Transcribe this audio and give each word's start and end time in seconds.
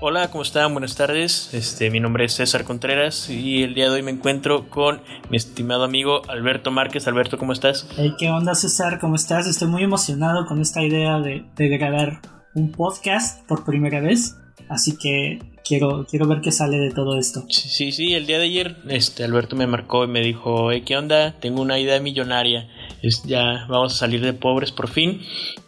Hola, 0.00 0.30
¿cómo 0.30 0.42
están? 0.42 0.72
Buenas 0.74 0.94
tardes. 0.94 1.52
Este, 1.52 1.90
mi 1.90 1.98
nombre 1.98 2.24
es 2.24 2.34
César 2.34 2.62
Contreras 2.62 3.28
y 3.28 3.64
el 3.64 3.74
día 3.74 3.86
de 3.86 3.96
hoy 3.96 4.02
me 4.04 4.12
encuentro 4.12 4.70
con 4.70 5.02
mi 5.28 5.36
estimado 5.36 5.82
amigo 5.82 6.22
Alberto 6.28 6.70
Márquez. 6.70 7.08
Alberto, 7.08 7.36
¿cómo 7.36 7.52
estás? 7.52 7.88
Hey, 7.96 8.14
¿qué 8.16 8.30
onda, 8.30 8.54
César? 8.54 9.00
¿Cómo 9.00 9.16
estás? 9.16 9.48
Estoy 9.48 9.66
muy 9.66 9.82
emocionado 9.82 10.46
con 10.46 10.60
esta 10.60 10.84
idea 10.84 11.18
de, 11.18 11.44
de 11.56 11.68
grabar 11.78 12.20
un 12.54 12.70
podcast 12.70 13.44
por 13.48 13.64
primera 13.64 14.00
vez. 14.00 14.36
Así 14.68 14.96
que 14.96 15.40
quiero, 15.64 16.06
quiero 16.08 16.28
ver 16.28 16.42
qué 16.42 16.52
sale 16.52 16.78
de 16.78 16.92
todo 16.92 17.18
esto. 17.18 17.44
Sí, 17.48 17.90
sí, 17.90 18.14
el 18.14 18.26
día 18.26 18.38
de 18.38 18.44
ayer 18.44 18.76
este, 18.88 19.24
Alberto 19.24 19.56
me 19.56 19.66
marcó 19.66 20.04
y 20.04 20.08
me 20.08 20.20
dijo, 20.20 20.70
hey, 20.70 20.84
¿qué 20.86 20.96
onda? 20.96 21.32
Tengo 21.40 21.60
una 21.60 21.76
idea 21.80 21.98
millonaria. 21.98 22.68
Es, 23.02 23.24
ya 23.24 23.66
vamos 23.68 23.94
a 23.94 23.96
salir 23.96 24.20
de 24.20 24.32
pobres 24.32 24.70
por 24.70 24.88
fin. 24.88 25.22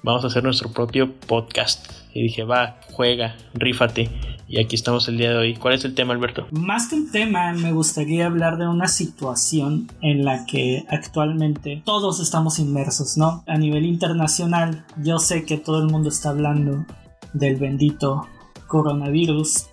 Vamos 0.05 0.23
a 0.23 0.29
hacer 0.29 0.45
nuestro 0.45 0.71
propio 0.71 1.13
podcast. 1.27 2.00
Y 2.13 2.23
dije, 2.23 2.45
va, 2.45 2.81
juega, 2.93 3.37
rífate. 3.55 4.11
Y 4.49 4.59
aquí 4.59 4.75
estamos 4.75 5.07
el 5.09 5.17
día 5.17 5.31
de 5.31 5.37
hoy. 5.37 5.55
¿Cuál 5.55 5.75
es 5.75 5.85
el 5.85 5.95
tema, 5.95 6.13
Alberto? 6.13 6.49
Más 6.51 6.89
que 6.89 6.97
un 6.97 7.11
tema, 7.13 7.53
me 7.53 7.73
gustaría 7.73 8.27
hablar 8.27 8.59
de 8.59 8.67
una 8.67 8.89
situación 8.89 9.89
en 10.03 10.25
la 10.25 10.45
que 10.45 10.85
actualmente 10.89 11.83
todos 11.85 12.19
estamos 12.19 12.59
inmersos, 12.59 13.17
¿no? 13.17 13.45
A 13.47 13.57
nivel 13.59 13.85
internacional, 13.85 14.85
yo 15.03 15.21
sé 15.21 15.45
que 15.45 15.57
todo 15.57 15.81
el 15.81 15.89
mundo 15.89 16.09
está 16.09 16.31
hablando 16.31 16.85
del 17.33 17.57
bendito 17.57 18.27
coronavirus. 18.67 19.67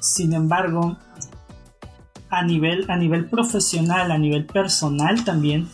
Sin 0.00 0.32
embargo, 0.32 0.96
a 2.30 2.42
nivel, 2.42 2.90
a 2.90 2.96
nivel 2.96 3.26
profesional, 3.26 4.10
a 4.10 4.18
nivel 4.18 4.44
personal 4.44 5.24
también, 5.24 5.68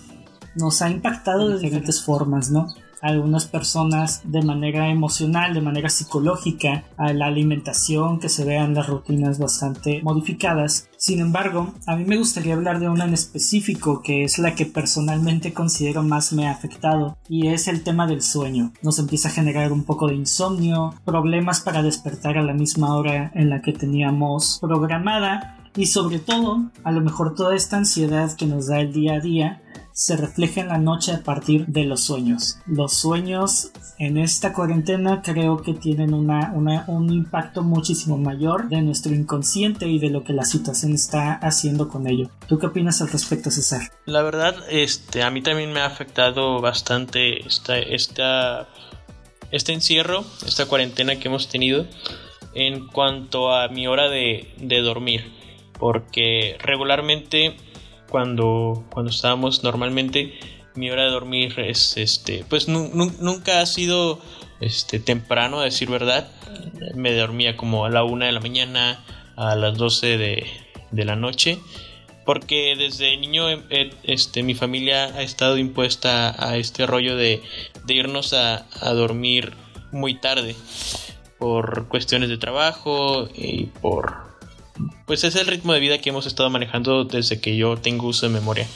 nos 0.57 0.83
ha 0.83 0.91
impactado 0.91 1.49
de 1.49 1.59
diferentes 1.59 2.03
formas, 2.05 2.51
¿no? 2.51 2.67
Algunas 3.01 3.47
personas 3.47 4.23
de 4.25 4.43
manera 4.43 4.89
emocional, 4.89 5.55
de 5.55 5.61
manera 5.61 5.89
psicológica, 5.89 6.85
a 6.97 7.13
la 7.13 7.27
alimentación, 7.27 8.19
que 8.19 8.29
se 8.29 8.45
vean 8.45 8.75
las 8.75 8.89
rutinas 8.89 9.39
bastante 9.39 10.03
modificadas. 10.03 10.89
Sin 10.97 11.21
embargo, 11.21 11.75
a 11.87 11.97
mí 11.97 12.05
me 12.05 12.17
gustaría 12.17 12.55
hablar 12.55 12.81
de 12.81 12.89
una 12.89 13.05
en 13.05 13.15
específico 13.15 14.03
que 14.03 14.25
es 14.25 14.39
la 14.39 14.55
que 14.55 14.67
personalmente 14.67 15.53
considero 15.53 16.03
más 16.03 16.33
me 16.33 16.47
ha 16.47 16.53
afectado 16.53 17.19
y 17.29 17.49
es 17.49 17.69
el 17.69 17.83
tema 17.83 18.07
del 18.07 18.23
sueño. 18.23 18.73
Nos 18.83 18.99
empieza 18.99 19.29
a 19.29 19.33
generar 19.33 19.73
un 19.73 19.85
poco 19.85 20.09
de 20.09 20.15
insomnio, 20.15 20.95
problemas 21.05 21.61
para 21.61 21.83
despertar 21.83 22.39
a 22.39 22.43
la 22.43 22.55
misma 22.55 22.97
hora 22.97 23.31
en 23.35 23.51
la 23.51 23.63
que 23.63 23.73
teníamos 23.73 24.59
programada 24.61 25.56
y 25.77 25.87
sobre 25.87 26.19
todo, 26.19 26.71
a 26.85 26.93
lo 26.93 27.01
mejor 27.01 27.35
toda 27.35 27.55
esta 27.55 27.77
ansiedad 27.77 28.35
que 28.37 28.47
nos 28.47 28.69
da 28.69 28.81
el 28.81 28.93
día 28.93 29.15
a 29.15 29.21
día 29.21 29.63
se 29.93 30.15
refleja 30.15 30.61
en 30.61 30.69
la 30.69 30.77
noche 30.77 31.13
a 31.13 31.23
partir 31.23 31.67
de 31.69 31.85
los 31.85 32.03
sueños. 32.03 32.59
Los 32.67 32.93
sueños 32.93 33.71
en 33.99 34.19
esta 34.19 34.53
cuarentena 34.53 35.23
creo 35.23 35.63
que 35.63 35.73
tienen 35.73 36.13
una, 36.13 36.53
un 36.53 37.11
impacto 37.11 37.63
muchísimo 37.63 38.19
mayor 38.19 38.69
de 38.69 38.83
nuestro 38.83 39.15
inconsciente 39.15 39.89
y 39.89 39.99
de 39.99 40.11
lo 40.11 40.23
que 40.23 40.35
la 40.35 40.45
situación 40.45 40.93
está 40.93 41.33
haciendo 41.33 41.89
con 41.89 42.07
ello. 42.07 42.29
¿Tú 42.47 42.59
qué 42.59 42.67
opinas 42.67 43.01
al 43.01 43.09
respecto, 43.09 43.51
César? 43.51 43.91
La 44.05 44.21
verdad, 44.21 44.55
este, 44.69 45.23
a 45.23 45.31
mí 45.31 45.43
también 45.43 45.73
me 45.73 45.81
ha 45.81 45.87
afectado 45.87 46.61
bastante 46.61 47.47
esta, 47.47 47.79
esta, 47.79 48.69
este 49.51 49.73
encierro, 49.73 50.27
esta 50.47 50.67
cuarentena 50.67 51.17
que 51.17 51.29
hemos 51.29 51.49
tenido 51.49 51.87
en 52.53 52.87
cuanto 52.89 53.51
a 53.51 53.69
mi 53.69 53.87
hora 53.87 54.11
de, 54.11 54.55
de 54.59 54.81
dormir. 54.83 55.46
Porque 55.79 56.57
regularmente 56.61 57.57
cuando, 58.09 58.85
cuando 58.91 59.11
estábamos 59.11 59.63
normalmente 59.63 60.39
mi 60.75 60.91
hora 60.91 61.05
de 61.05 61.11
dormir 61.11 61.59
es 61.59 61.97
este 61.97 62.45
pues 62.49 62.69
nunca 62.69 63.61
ha 63.61 63.67
sido 63.67 64.21
este 64.61 65.01
temprano 65.01 65.61
a 65.61 65.65
decir 65.65 65.89
verdad. 65.89 66.29
Me 66.95 67.13
dormía 67.15 67.57
como 67.57 67.85
a 67.85 67.91
la 67.91 68.05
una 68.05 68.27
de 68.27 68.33
la 68.33 68.41
mañana 68.41 69.05
a 69.37 69.55
las 69.55 69.77
12 69.77 70.19
de, 70.19 70.47
de 70.91 71.05
la 71.05 71.17
noche 71.17 71.59
porque 72.25 72.75
desde 72.77 73.17
niño 73.17 73.47
este 74.03 74.43
mi 74.43 74.55
familia 74.55 75.05
ha 75.05 75.23
estado 75.23 75.57
impuesta 75.59 76.35
a 76.39 76.57
este 76.57 76.87
rollo 76.87 77.17
de, 77.17 77.43
de 77.85 77.95
irnos 77.95 78.33
a, 78.33 78.67
a 78.81 78.93
dormir 78.93 79.53
muy 79.93 80.15
tarde 80.15 80.57
por 81.39 81.87
cuestiones 81.89 82.29
de 82.29 82.39
trabajo 82.39 83.29
y 83.35 83.67
por 83.67 84.26
pues 85.07 85.23
es 85.23 85.37
el 85.37 85.47
ritmo 85.47 85.73
de 85.73 85.81
vida 85.81 85.99
que 85.99 86.11
hemos 86.11 86.27
estado 86.27 86.51
manejando 86.51 87.05
desde 87.05 87.41
que 87.41 87.57
yo 87.57 87.77
tengo 87.77 88.09
uso 88.09 88.27
de 88.27 88.33
memoria. 88.33 88.67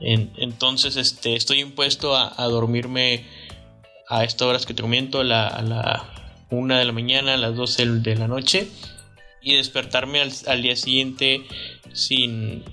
entonces, 0.00 0.96
este, 0.96 1.36
estoy 1.36 1.60
impuesto 1.60 2.16
a, 2.16 2.44
dormirme 2.48 3.24
a 4.08 4.24
estas 4.24 4.48
horas 4.48 4.66
que 4.66 4.74
te 4.74 4.82
comento, 4.82 5.20
a 5.20 5.24
la, 5.24 6.12
1 6.50 6.76
de 6.76 6.84
la 6.84 6.92
mañana, 6.92 7.34
a 7.34 7.36
las 7.36 7.56
12 7.56 7.86
de 7.86 8.16
la 8.16 8.28
noche, 8.28 8.68
y 9.40 9.54
despertarme 9.54 10.20
al, 10.20 10.62
día 10.62 10.74
siguiente 10.74 11.46
sin, 11.92 12.64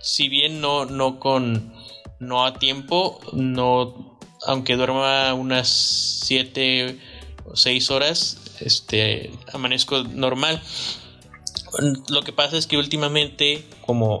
si 0.00 0.28
bien 0.28 0.60
no, 0.60 0.86
no 0.86 1.20
con, 1.20 1.72
no 2.18 2.44
a 2.44 2.54
tiempo, 2.54 3.20
no, 3.32 4.18
aunque 4.44 4.74
duerma 4.74 5.32
unas 5.34 5.68
7 5.68 6.98
o 7.44 7.54
6 7.54 7.90
horas, 7.92 8.40
este, 8.60 9.30
amanezco 9.52 10.02
normal 10.02 10.60
lo 12.08 12.22
que 12.22 12.32
pasa 12.32 12.56
es 12.56 12.66
que 12.66 12.76
últimamente, 12.76 13.64
como, 13.86 14.20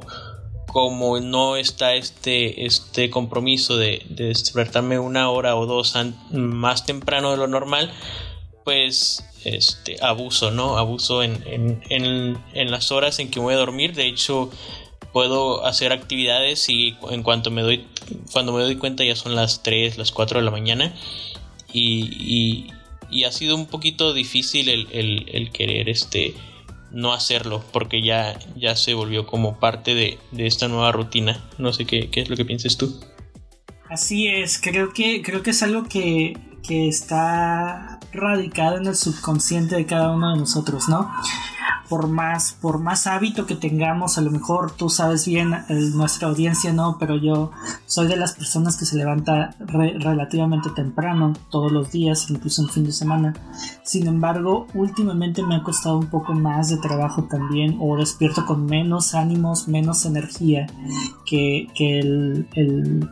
como 0.68 1.18
no 1.18 1.56
está 1.56 1.94
este, 1.94 2.66
este 2.66 3.10
compromiso 3.10 3.76
de, 3.76 4.04
despertarme 4.10 4.98
una 4.98 5.30
hora 5.30 5.56
o 5.56 5.66
dos 5.66 5.94
más 6.30 6.86
temprano 6.86 7.30
de 7.30 7.38
lo 7.38 7.48
normal, 7.48 7.90
pues 8.64 9.24
este 9.44 9.96
abuso, 10.02 10.50
¿no? 10.50 10.76
Abuso 10.76 11.22
en, 11.22 11.42
en, 11.88 12.70
las 12.70 12.92
horas 12.92 13.18
en 13.18 13.30
que 13.30 13.40
voy 13.40 13.54
a 13.54 13.56
dormir. 13.56 13.94
De 13.94 14.06
hecho, 14.06 14.50
puedo 15.12 15.64
hacer 15.64 15.92
actividades 15.92 16.68
y 16.68 16.96
en 17.10 17.22
cuanto 17.22 17.50
me 17.50 17.62
doy, 17.62 17.86
cuando 18.32 18.52
me 18.52 18.62
doy 18.62 18.76
cuenta 18.76 19.04
ya 19.04 19.16
son 19.16 19.34
las 19.34 19.62
3, 19.62 19.96
las 19.96 20.12
4 20.12 20.40
de 20.40 20.44
la 20.44 20.50
mañana. 20.50 20.94
Y, 21.72 22.68
ha 23.26 23.32
sido 23.32 23.56
un 23.56 23.66
poquito 23.66 24.12
difícil 24.12 24.68
el, 24.68 24.86
el 24.92 25.50
querer 25.50 25.88
este 25.88 26.34
no 26.90 27.12
hacerlo 27.12 27.64
porque 27.72 28.02
ya, 28.02 28.38
ya 28.56 28.76
se 28.76 28.94
volvió 28.94 29.26
como 29.26 29.58
parte 29.58 29.94
de, 29.94 30.18
esta 30.36 30.68
nueva 30.68 30.92
rutina. 30.92 31.44
No 31.58 31.72
sé 31.72 31.84
qué, 31.84 32.10
qué, 32.10 32.22
es 32.22 32.28
lo 32.28 32.36
que 32.36 32.44
pienses 32.44 32.76
tú. 32.76 33.00
Así 33.88 34.28
es, 34.28 34.60
creo 34.60 34.92
que, 34.92 35.22
creo 35.22 35.42
que 35.42 35.50
es 35.50 35.62
algo 35.62 35.84
que, 35.84 36.36
que 36.62 36.88
está 36.88 37.98
radicado 38.12 38.76
en 38.76 38.86
el 38.86 38.96
subconsciente 38.96 39.76
de 39.76 39.86
cada 39.86 40.10
uno 40.10 40.32
de 40.32 40.40
nosotros, 40.40 40.88
¿no? 40.88 41.10
Por 41.88 42.08
más, 42.08 42.52
por 42.52 42.78
más 42.78 43.06
hábito 43.06 43.46
que 43.46 43.54
tengamos, 43.54 44.18
a 44.18 44.20
lo 44.20 44.30
mejor 44.30 44.72
tú 44.72 44.88
sabes 44.88 45.26
bien, 45.26 45.54
nuestra 45.94 46.28
audiencia 46.28 46.72
no, 46.72 46.96
pero 46.98 47.16
yo 47.16 47.50
soy 47.86 48.08
de 48.08 48.16
las 48.16 48.34
personas 48.34 48.76
que 48.76 48.84
se 48.84 48.96
levanta 48.96 49.54
relativamente 49.58 50.70
temprano, 50.70 51.32
todos 51.50 51.72
los 51.72 51.90
días, 51.90 52.30
incluso 52.30 52.62
en 52.62 52.68
fin 52.68 52.84
de 52.84 52.92
semana. 52.92 53.34
Sin 53.82 54.06
embargo, 54.06 54.66
últimamente 54.74 55.42
me 55.42 55.56
ha 55.56 55.62
costado 55.62 55.98
un 55.98 56.06
poco 56.06 56.34
más 56.34 56.68
de 56.68 56.76
trabajo 56.76 57.24
también, 57.24 57.78
o 57.80 57.96
despierto 57.96 58.44
con 58.44 58.66
menos 58.66 59.14
ánimos, 59.14 59.68
menos 59.68 60.04
energía 60.04 60.66
que, 61.26 61.68
que 61.74 62.00
el, 62.00 62.48
el, 62.54 63.08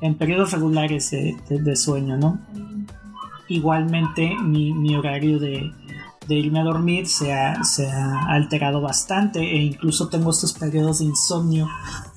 en 0.00 0.14
periodos 0.16 0.52
regulares 0.52 1.10
de, 1.10 1.36
de, 1.48 1.76
sueño, 1.76 2.16
¿no? 2.16 2.38
Igualmente 3.48 4.34
mi, 4.42 4.72
mi 4.72 4.94
horario 4.94 5.38
de, 5.38 5.72
de 6.28 6.34
irme 6.34 6.60
a 6.60 6.64
dormir 6.64 7.08
se 7.08 7.32
ha, 7.32 7.64
se 7.64 7.90
ha, 7.90 8.26
alterado 8.28 8.80
bastante 8.82 9.40
e 9.40 9.62
incluso 9.62 10.08
tengo 10.08 10.30
estos 10.30 10.52
periodos 10.52 10.98
de 10.98 11.06
insomnio 11.06 11.68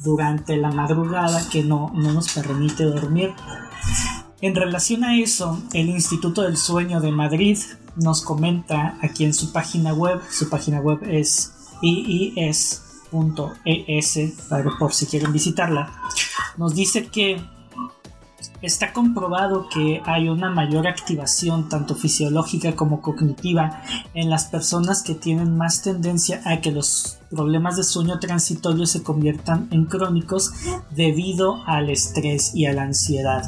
durante 0.03 0.57
la 0.57 0.69
madrugada 0.69 1.47
que 1.49 1.63
no, 1.63 1.91
no 1.95 2.13
nos 2.13 2.33
permite 2.33 2.83
dormir. 2.83 3.33
En 4.41 4.53
relación 4.55 5.03
a 5.05 5.17
eso, 5.17 5.61
el 5.73 5.89
Instituto 5.89 6.41
del 6.41 6.57
Sueño 6.57 6.99
de 6.99 7.11
Madrid 7.11 7.57
nos 7.95 8.21
comenta 8.21 8.97
aquí 9.01 9.23
en 9.23 9.33
su 9.33 9.53
página 9.53 9.93
web, 9.93 10.19
su 10.29 10.49
página 10.49 10.81
web 10.81 10.99
es 11.07 11.53
iis.es, 11.81 12.81
por 14.79 14.93
si 14.93 15.05
quieren 15.05 15.31
visitarla, 15.31 15.91
nos 16.57 16.75
dice 16.75 17.07
que 17.07 17.41
Está 18.61 18.93
comprobado 18.93 19.67
que 19.69 20.01
hay 20.05 20.29
una 20.29 20.49
mayor 20.49 20.87
activación 20.87 21.69
tanto 21.69 21.95
fisiológica 21.95 22.75
como 22.75 23.01
cognitiva 23.01 23.81
en 24.13 24.29
las 24.29 24.45
personas 24.45 25.03
que 25.03 25.15
tienen 25.15 25.57
más 25.57 25.81
tendencia 25.81 26.41
a 26.45 26.61
que 26.61 26.71
los 26.71 27.19
problemas 27.29 27.77
de 27.77 27.83
sueño 27.83 28.19
transitorio 28.19 28.85
se 28.85 29.03
conviertan 29.03 29.67
en 29.71 29.85
crónicos 29.85 30.51
debido 30.91 31.63
al 31.65 31.89
estrés 31.89 32.53
y 32.53 32.65
a 32.65 32.73
la 32.73 32.83
ansiedad. 32.83 33.43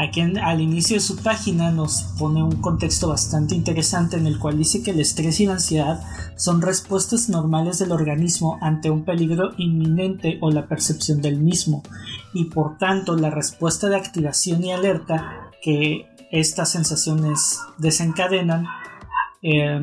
Aquí 0.00 0.22
al 0.22 0.62
inicio 0.62 0.96
de 0.96 1.00
su 1.00 1.16
página 1.16 1.70
nos 1.70 2.04
pone 2.18 2.42
un 2.42 2.62
contexto 2.62 3.08
bastante 3.08 3.54
interesante 3.54 4.16
en 4.16 4.26
el 4.26 4.38
cual 4.38 4.56
dice 4.56 4.82
que 4.82 4.92
el 4.92 5.00
estrés 5.00 5.40
y 5.40 5.46
la 5.46 5.52
ansiedad 5.52 6.02
son 6.36 6.62
respuestas 6.62 7.28
normales 7.28 7.78
del 7.78 7.92
organismo 7.92 8.56
ante 8.62 8.88
un 8.88 9.04
peligro 9.04 9.50
inminente 9.58 10.38
o 10.40 10.50
la 10.50 10.66
percepción 10.68 11.20
del 11.20 11.38
mismo 11.38 11.82
y 12.32 12.46
por 12.46 12.78
tanto 12.78 13.14
la 13.14 13.28
respuesta 13.28 13.90
de 13.90 13.96
activación 13.96 14.64
y 14.64 14.72
alerta 14.72 15.50
que 15.60 16.06
estas 16.32 16.70
sensaciones 16.70 17.60
desencadenan 17.76 18.68
eh, 19.42 19.82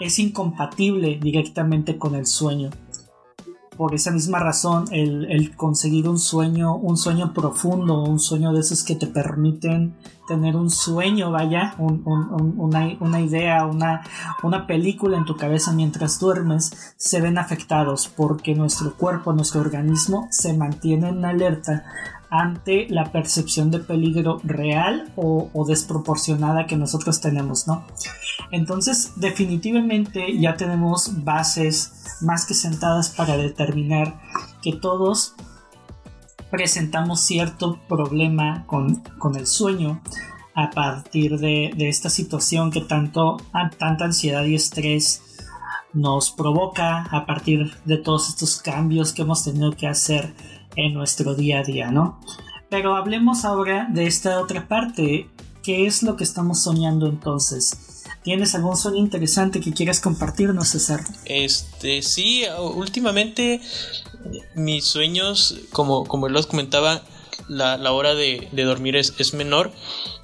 es 0.00 0.18
incompatible 0.18 1.20
directamente 1.22 1.96
con 1.96 2.16
el 2.16 2.26
sueño 2.26 2.70
por 3.76 3.94
esa 3.94 4.10
misma 4.10 4.38
razón 4.38 4.86
el, 4.92 5.54
conseguir 5.56 6.08
un 6.08 6.18
sueño, 6.18 6.76
un 6.76 6.96
sueño 6.96 7.32
profundo, 7.32 8.02
un 8.02 8.20
sueño 8.20 8.52
de 8.52 8.60
esos 8.60 8.82
que 8.82 8.94
te 8.94 9.06
permiten 9.06 9.94
tener 10.26 10.56
un 10.56 10.70
sueño, 10.70 11.30
vaya, 11.30 11.74
una, 11.78 13.20
idea, 13.20 13.66
una, 13.66 14.02
una 14.42 14.66
película 14.66 15.18
en 15.18 15.24
tu 15.24 15.36
cabeza 15.36 15.72
mientras 15.72 16.18
duermes, 16.18 16.94
se 16.96 17.20
ven 17.20 17.38
afectados 17.38 18.08
porque 18.08 18.54
nuestro 18.54 18.94
cuerpo, 18.94 19.32
nuestro 19.32 19.60
organismo 19.60 20.28
se 20.30 20.54
mantiene 20.54 21.08
en 21.10 21.24
alerta 21.24 21.84
ante 22.30 22.88
la 22.88 23.12
percepción 23.12 23.70
de 23.70 23.78
peligro 23.78 24.40
real 24.42 25.12
o, 25.14 25.50
o, 25.52 25.64
desproporcionada 25.64 26.66
que 26.66 26.76
nosotros 26.76 27.20
tenemos, 27.20 27.68
¿no? 27.68 27.84
Entonces, 28.50 29.12
definitivamente 29.16 30.36
ya 30.38 30.56
tenemos 30.56 31.24
bases 31.24 31.92
más 32.22 32.44
que 32.44 32.54
sentadas 32.54 33.10
para 33.10 33.36
determinar 33.36 34.20
que 34.62 34.72
todos 34.72 35.34
presentamos 36.54 37.18
cierto 37.18 37.80
problema 37.88 38.64
con, 38.68 39.02
el 39.36 39.46
sueño 39.48 40.00
a 40.54 40.70
partir 40.70 41.38
de, 41.40 41.74
esta 41.78 42.08
situación 42.08 42.70
que 42.70 42.80
tanto, 42.80 43.38
tanta 43.76 44.04
ansiedad 44.04 44.44
y 44.44 44.54
estrés 44.54 45.20
nos 45.92 46.30
provoca 46.30 47.08
a 47.10 47.26
partir 47.26 47.74
de 47.84 47.96
todos 47.96 48.28
estos 48.28 48.62
cambios 48.62 49.12
que 49.12 49.22
hemos 49.22 49.42
tenido 49.42 49.72
que 49.72 49.88
hacer 49.88 50.32
en 50.76 50.94
nuestro 50.94 51.34
día 51.34 51.58
a 51.58 51.62
día, 51.64 51.90
¿no? 51.90 52.20
Pero 52.70 52.94
hablemos 52.94 53.44
ahora 53.44 53.88
de 53.90 54.06
esta 54.06 54.40
otra 54.40 54.68
parte, 54.68 55.28
¿qué 55.64 55.86
es 55.86 56.04
lo 56.04 56.14
que 56.14 56.22
estamos 56.22 56.62
soñando 56.62 57.08
entonces? 57.08 58.04
¿Tienes 58.22 58.54
algún 58.54 58.76
sueño 58.76 58.98
interesante 58.98 59.60
que 59.60 59.72
quieras 59.72 59.98
compartirnos, 59.98 60.68
César? 60.68 61.04
Este, 61.24 62.00
sí, 62.00 62.44
últimamente 62.76 63.60
mis 64.54 64.84
sueños, 64.84 65.56
como, 65.70 66.04
como 66.06 66.28
los 66.28 66.46
comentaba, 66.46 67.02
la, 67.48 67.92
hora 67.92 68.14
de, 68.14 68.48
dormir 68.52 68.96
es, 68.96 69.14
es, 69.18 69.34
menor. 69.34 69.72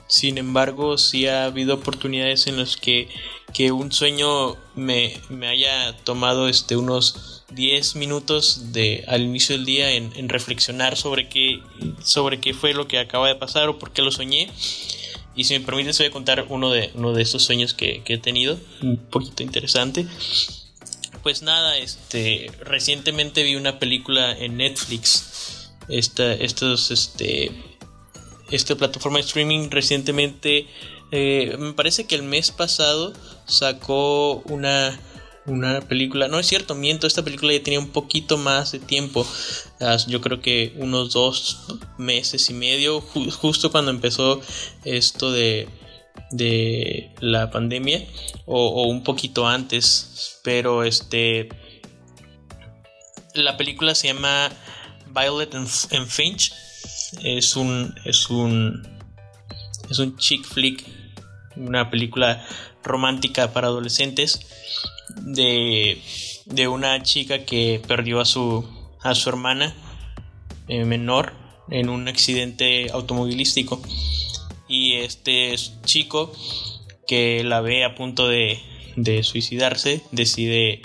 Sin 0.07 0.39
embargo, 0.39 0.99
sí 0.99 1.27
ha 1.27 1.45
habido 1.45 1.75
oportunidades 1.75 2.47
en 2.47 2.57
las 2.57 2.77
que, 2.77 3.09
que 3.53 3.73
un 3.73 3.93
sueño 3.93 4.57
me, 4.75 5.21
haya 5.47 5.97
tomado 6.05 6.49
este, 6.49 6.77
unos 6.77 7.45
10 7.51 7.97
minutos 7.97 8.73
de, 8.73 9.05
al 9.07 9.23
inicio 9.23 9.57
del 9.57 9.65
día 9.65 9.93
en, 9.93 10.13
en 10.17 10.29
reflexionar 10.29 10.97
sobre 10.97 11.29
qué, 11.29 11.63
sobre 12.03 12.41
qué 12.41 12.55
fue 12.55 12.75
lo 12.75 12.89
que 12.89 12.99
acaba 12.99 13.29
de 13.29 13.37
pasar 13.37 13.69
o 13.69 13.79
por 13.79 13.93
qué 13.93 14.03
lo 14.03 14.11
soñé 14.11 14.51
y 15.41 15.45
si 15.45 15.59
me 15.59 15.65
permites, 15.65 15.97
voy 15.99 16.09
a 16.09 16.11
contar 16.11 16.45
uno 16.49 16.71
de, 16.71 16.91
uno 16.95 17.13
de 17.13 17.23
estos 17.23 17.45
sueños 17.45 17.73
que, 17.73 18.03
he 18.05 18.19
tenido, 18.19 18.59
un 18.83 18.97
poquito 18.97 19.43
interesante. 19.43 20.07
Pues 21.23 21.43
nada, 21.43 21.77
este, 21.77 22.51
recientemente 22.61 23.43
vi 23.43 23.57
una 23.57 23.79
película 23.79 24.33
en 24.33 24.57
Netflix. 24.57 25.71
Esta, 25.89 26.33
estos, 26.33 26.91
este, 26.91 27.51
esta 28.51 28.75
plataforma 28.77 29.19
de 29.19 29.25
streaming 29.25 29.69
recientemente, 29.71 30.67
eh, 31.13 31.57
me 31.59 31.73
parece 31.73 32.07
que 32.07 32.15
el 32.15 32.23
mes 32.23 32.53
pasado 32.53 33.13
sacó 33.47 34.37
una, 34.47 34.99
una 35.47 35.81
película, 35.81 36.29
no 36.29 36.39
es 36.39 36.47
cierto, 36.47 36.75
miento, 36.75 37.07
esta 37.07 37.25
película 37.25 37.53
ya 37.53 37.63
tenía 37.63 37.81
un 37.81 37.91
poquito 37.91 38.39
más 38.39 38.73
de 38.73 38.79
tiempo, 38.79 39.27
yo 40.07 40.21
creo 40.21 40.41
que 40.41 40.73
unos 40.77 41.13
dos 41.13 41.59
meses 41.99 42.49
y 42.51 42.55
medio, 42.55 43.01
justo 43.01 43.71
cuando 43.73 43.91
empezó 43.91 44.41
esto 44.85 45.33
de, 45.33 45.69
de 46.31 47.11
la 47.21 47.51
pandemia, 47.51 48.05
o, 48.47 48.85
un 48.85 49.03
poquito 49.03 49.47
antes, 49.47 50.41
pero 50.43 50.85
este, 50.85 51.49
la 53.35 53.57
película 53.57 53.95
se 53.95 54.09
llama 54.09 54.51
Violet 55.13 55.55
and, 55.55 55.69
Finch, 56.07 56.53
es 57.23 57.57
un, 57.57 57.95
es 58.05 58.31
un, 58.31 58.87
es 59.91 59.99
un 59.99 60.17
chick 60.17 60.45
flick, 60.45 60.85
una 61.57 61.91
película 61.91 62.45
romántica 62.83 63.53
para 63.53 63.67
adolescentes 63.69 64.41
de, 65.17 66.01
de 66.47 66.69
una 66.69 67.03
chica 67.03 67.45
que 67.45 67.83
perdió 67.87 68.21
a 68.21 68.25
su, 68.25 68.69
a 69.03 69.15
su 69.15 69.29
hermana 69.29 69.75
eh, 70.69 70.85
menor 70.85 71.33
en 71.71 71.89
un 71.89 72.09
accidente 72.09 72.91
automovilístico 72.93 73.83
y 74.71 74.95
este 74.95 75.55
chico 75.85 76.33
que 77.07 77.45
la 77.45 77.61
ve 77.61 77.85
a 77.85 77.95
punto 77.95 78.29
de, 78.29 78.59
de 78.97 79.23
suicidarse 79.23 80.03
decide 80.13 80.81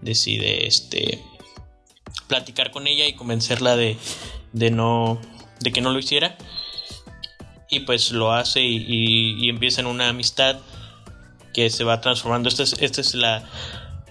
decide 0.00 0.66
este 0.66 1.20
platicar 2.28 2.70
con 2.70 2.86
ella 2.86 3.06
y 3.06 3.12
convencerla 3.12 3.76
de, 3.76 3.98
de 4.52 4.70
no 4.70 5.20
de 5.60 5.72
que 5.72 5.82
no 5.82 5.92
lo 5.92 5.98
hiciera 5.98 6.38
y 7.68 7.80
pues 7.80 8.12
lo 8.12 8.32
hace 8.32 8.62
y, 8.62 9.36
y 9.38 9.48
empieza 9.50 9.80
en 9.80 9.88
una 9.88 10.08
amistad 10.08 10.60
que 11.56 11.70
se 11.70 11.84
va 11.84 12.02
transformando. 12.02 12.50
Esta 12.50 13.00
es, 13.00 13.14
la, 13.14 13.42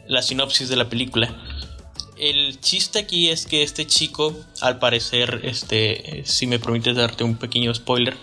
la 0.07 0.23
sinopsis 0.23 0.67
de 0.67 0.75
la 0.75 0.89
película. 0.89 1.33
El 2.17 2.59
chiste 2.59 2.97
aquí 2.97 3.29
es 3.29 3.45
que 3.45 3.62
este 3.62 3.85
chico, 3.85 4.35
al 4.62 4.79
parecer, 4.79 5.41
este, 5.44 6.23
si 6.25 6.47
me 6.47 6.57
permites 6.57 6.95
darte 6.95 7.23
un 7.23 7.38
pequeño 7.38 7.71
spoiler, 7.75 8.17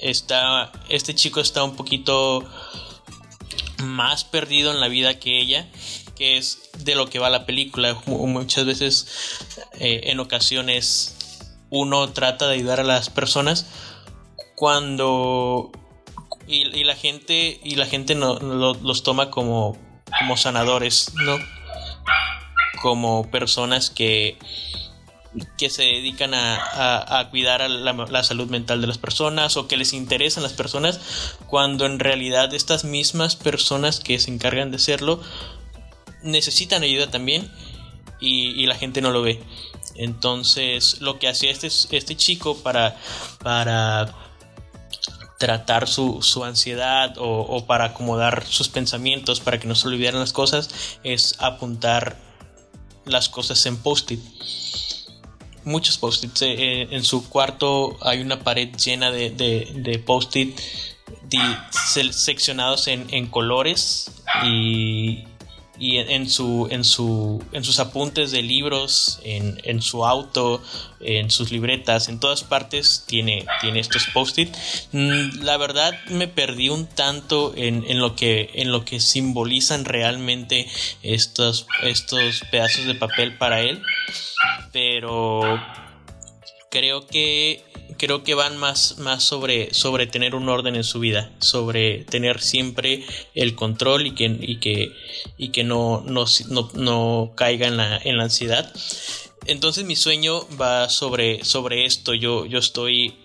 está, 0.00 0.72
este 0.88 1.14
chico 1.14 1.40
está 1.40 1.64
un 1.64 1.76
poquito 1.76 2.44
más 3.78 4.24
perdido 4.24 4.72
en 4.72 4.80
la 4.80 4.88
vida 4.88 5.18
que 5.18 5.40
ella, 5.40 5.68
que 6.16 6.36
es 6.36 6.70
de 6.78 6.94
lo 6.94 7.08
que 7.08 7.18
va 7.18 7.30
la 7.30 7.46
película. 7.46 7.96
Muchas 8.06 8.66
veces, 8.66 9.06
eh, 9.78 10.02
en 10.04 10.20
ocasiones, 10.20 11.46
uno 11.70 12.10
trata 12.10 12.48
de 12.48 12.54
ayudar 12.54 12.80
a 12.80 12.84
las 12.84 13.10
personas 13.10 13.66
cuando 14.56 15.70
y, 16.46 16.84
la 16.84 16.96
gente 16.96 17.60
y 17.62 17.76
la 17.76 17.86
gente 17.86 18.14
no, 18.14 18.38
los 18.38 19.02
toma 19.02 19.30
como, 19.30 19.78
como 20.18 20.36
sanadores, 20.36 21.12
¿no? 21.14 21.38
Como 22.82 23.30
personas 23.30 23.90
que, 23.90 24.36
que 25.56 25.70
se 25.70 25.82
dedican 25.82 26.32
a, 26.34 27.28
cuidar 27.30 27.68
la, 27.70 27.92
la, 27.92 28.24
salud 28.24 28.48
mental 28.48 28.80
de 28.80 28.86
las 28.86 28.98
personas 28.98 29.56
o 29.56 29.68
que 29.68 29.76
les 29.76 29.92
interesan 29.92 30.42
las 30.42 30.52
personas, 30.52 31.00
cuando 31.46 31.86
en 31.86 31.98
realidad 31.98 32.52
estas 32.52 32.84
mismas 32.84 33.36
personas 33.36 34.00
que 34.00 34.18
se 34.18 34.30
encargan 34.30 34.70
de 34.70 34.76
hacerlo 34.76 35.20
necesitan 36.22 36.82
ayuda 36.82 37.10
también 37.10 37.50
y, 38.20 38.66
la 38.66 38.74
gente 38.74 39.00
no 39.00 39.10
lo 39.10 39.22
ve. 39.22 39.42
Entonces 39.96 41.00
lo 41.00 41.18
que 41.18 41.28
hacía 41.28 41.50
este, 41.50 41.68
este 41.68 42.16
chico 42.16 42.56
para, 42.58 42.96
para 43.42 44.14
tratar 45.38 45.88
su, 45.88 46.20
ansiedad 46.44 47.14
o, 47.18 47.64
para 47.66 47.86
acomodar 47.86 48.44
sus 48.46 48.68
pensamientos 48.68 49.40
para 49.40 49.58
que 49.58 49.66
no 49.66 49.74
se 49.74 49.88
olvidaran 49.88 50.20
las 50.20 50.32
cosas 50.32 50.98
es 51.02 51.36
apuntar 51.38 52.16
las 53.06 53.28
cosas 53.28 53.64
en 53.66 53.76
post-it. 53.78 54.20
Muchos 55.70 55.98
post-its. 55.98 56.42
Eh, 56.42 56.88
en 56.90 57.04
su 57.04 57.28
cuarto 57.28 57.96
hay 58.02 58.20
una 58.20 58.40
pared 58.40 58.74
llena 58.76 59.10
de, 59.12 59.30
de, 59.30 59.98
post-it 60.00 60.58
seccionados 62.10 62.88
en, 62.88 63.06
en 63.10 63.28
colores 63.28 64.10
y, 64.44 65.24
y 65.80 65.96
en, 65.96 66.28
su, 66.28 66.68
en, 66.70 66.84
su, 66.84 67.42
en 67.52 67.64
sus 67.64 67.80
apuntes 67.80 68.30
de 68.32 68.42
libros, 68.42 69.18
en, 69.24 69.80
su 69.80 70.04
auto, 70.04 70.62
en 71.00 71.30
sus 71.30 71.50
libretas, 71.50 72.10
en 72.10 72.20
todas 72.20 72.44
partes 72.44 73.04
tiene, 73.06 73.46
tiene 73.62 73.80
estos 73.80 74.06
post-it. 74.12 74.54
Mm, 74.92 75.42
la 75.42 75.56
verdad 75.56 75.94
me 76.10 76.28
perdí 76.28 76.68
un 76.68 76.86
tanto 76.86 77.54
en, 77.56 77.98
lo, 77.98 78.14
que, 78.14 78.50
en 78.52 78.70
lo 78.72 78.84
que 78.84 79.00
simbolizan 79.00 79.86
realmente 79.86 80.68
estos, 81.02 81.66
estos 81.82 82.42
pedazos 82.50 82.84
de 82.84 82.94
papel 82.94 83.38
para 83.38 83.62
él, 83.62 83.82
pero 84.72 85.58
creo 86.70 87.06
que 87.06 87.64
creo 87.96 88.22
que 88.22 88.34
van 88.34 88.56
más, 88.56 88.98
más 88.98 89.22
sobre, 89.22 89.72
sobre 89.74 90.06
tener 90.06 90.34
un 90.34 90.48
orden 90.48 90.76
en 90.76 90.84
su 90.84 91.00
vida, 91.00 91.30
sobre 91.40 92.04
tener 92.04 92.40
siempre 92.40 93.04
el 93.34 93.54
control 93.54 94.06
y 94.06 94.14
que, 94.14 94.36
y 94.40 94.56
que, 94.56 94.92
y 95.38 95.48
que 95.50 95.64
no, 95.64 96.02
no, 96.06 96.26
no, 96.74 97.32
caiga 97.34 97.66
en 97.66 97.76
la, 97.76 97.98
en 97.98 98.16
la 98.16 98.24
ansiedad. 98.24 98.72
Entonces 99.46 99.84
mi 99.84 99.96
sueño 99.96 100.46
va 100.60 100.88
sobre, 100.88 101.44
sobre 101.44 101.84
esto. 101.84 102.14
Yo, 102.14 102.46
yo 102.46 102.58
estoy 102.58 103.16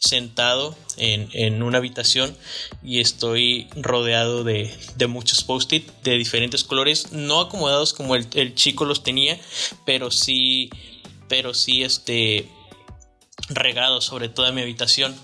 sentado 0.00 0.74
en, 0.96 1.62
una 1.62 1.78
habitación 1.78 2.34
y 2.82 3.00
estoy 3.00 3.68
rodeado 3.76 4.44
de, 4.44 4.74
de 4.96 5.06
muchos 5.06 5.44
post-it 5.44 5.86
de 6.02 6.16
diferentes 6.16 6.64
colores, 6.64 7.12
no 7.12 7.40
acomodados 7.40 7.92
como 7.92 8.16
el, 8.16 8.26
el, 8.34 8.54
chico 8.54 8.86
los 8.86 9.02
tenía, 9.02 9.38
pero 9.84 10.10
sí, 10.10 10.70
pero 11.28 11.52
sí 11.52 11.82
este, 11.82 12.48
regado 13.50 14.00
sobre 14.00 14.28
toda 14.28 14.52
mi 14.52 14.62
habitación. 14.62 15.14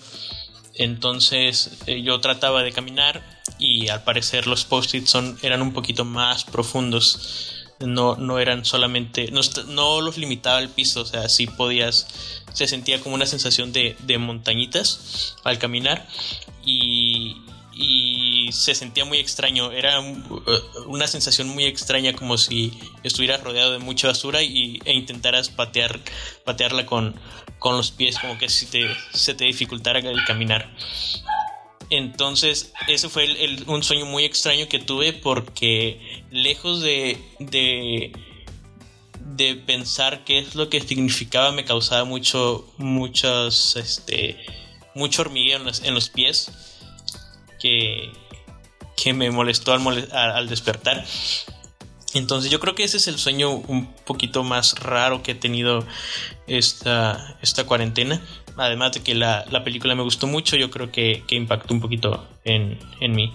Entonces 0.75 1.79
eh, 1.87 2.03
yo 2.03 2.21
trataba 2.21 2.63
de 2.63 2.73
caminar 2.73 3.23
y 3.59 3.89
al 3.89 4.05
parecer 4.05 4.47
los 4.47 4.65
post-its 4.65 5.17
eran 5.43 5.63
un 5.63 5.73
poquito 5.73 6.05
más 6.05 6.45
profundos. 6.45 7.53
No, 7.79 8.17
no 8.17 8.39
eran 8.39 8.65
solamente, 8.65 9.31
no, 9.31 9.43
no 9.69 10.01
los 10.01 10.17
limitaba 10.17 10.61
el 10.61 10.71
piso, 10.71 11.03
o 11.03 11.05
sea, 11.05 11.29
sí 11.29 11.47
podías, 11.47 12.07
se 12.55 12.67
sentía 12.67 13.01
como 13.01 13.15
una 13.15 13.27
sensación 13.27 13.71
de, 13.71 13.99
de 14.01 14.17
montañitas 14.17 15.37
al 15.45 15.59
caminar 15.59 16.07
y, 16.65 17.37
y 17.79 18.51
se 18.53 18.75
sentía 18.75 19.05
muy 19.05 19.19
extraño. 19.19 19.71
Era 19.71 20.01
uh, 20.01 20.43
una 20.87 21.07
sensación 21.07 21.49
muy 21.49 21.65
extraña 21.65 22.15
como 22.15 22.39
si 22.39 22.73
estuvieras 23.03 23.43
rodeado 23.43 23.73
de 23.73 23.79
mucha 23.79 24.09
basura 24.09 24.43
y, 24.43 24.81
e 24.85 24.95
intentaras 24.95 25.51
patear, 25.51 26.01
patearla 26.45 26.87
con, 26.87 27.15
con 27.59 27.77
los 27.77 27.91
pies, 27.91 28.19
como 28.19 28.39
que 28.39 28.49
si 28.49 28.67
te, 28.67 28.89
se 29.13 29.35
te 29.35 29.45
dificultara 29.45 29.99
el 29.99 30.25
caminar. 30.25 30.75
Entonces, 31.91 32.73
ese 32.89 33.09
fue 33.09 33.29
un 33.67 33.83
sueño 33.83 34.07
muy 34.07 34.25
extraño 34.25 34.69
que 34.69 34.79
tuve 34.79 35.13
porque 35.13 36.25
lejos 36.31 36.81
de, 36.81 37.19
de, 37.39 38.13
de, 39.21 39.55
pensar 39.55 40.25
qué 40.25 40.39
es 40.39 40.57
lo 40.57 40.69
que 40.69 40.81
significaba, 40.81 41.53
me 41.53 41.65
causaba 41.65 42.05
mucho, 42.05 42.69
muchos, 42.79 43.77
este, 43.77 44.37
mucho 44.97 45.23
hormigueo 45.23 45.61
en 45.85 45.95
los 45.95 46.09
pies 46.09 46.51
que, 47.61 48.13
que 48.97 49.13
me 49.13 49.31
molestó 49.31 49.73
al, 49.73 50.49
despertar. 50.49 51.05
Entonces 52.15 52.51
yo 52.51 52.61
creo 52.61 52.75
que 52.75 52.85
ese 52.85 52.97
es 52.97 53.09
el 53.09 53.19
sueño 53.19 53.51
un 53.51 53.93
poquito 54.05 54.43
más 54.43 54.79
raro 54.81 55.23
que 55.23 55.33
he 55.33 55.35
tenido 55.35 55.87
esta, 56.47 57.37
esta 57.43 57.65
cuarentena. 57.65 58.21
Además 58.57 58.93
de 58.93 59.03
que 59.03 59.15
la, 59.15 59.45
película 59.65 59.95
me 59.95 60.03
gustó 60.03 60.27
mucho, 60.27 60.57
yo 60.57 60.71
creo 60.71 60.91
que, 60.91 61.23
impactó 61.31 61.75
un 61.75 61.81
poquito 61.81 62.27
en, 62.45 62.79
en, 63.01 63.13
mí. 63.13 63.33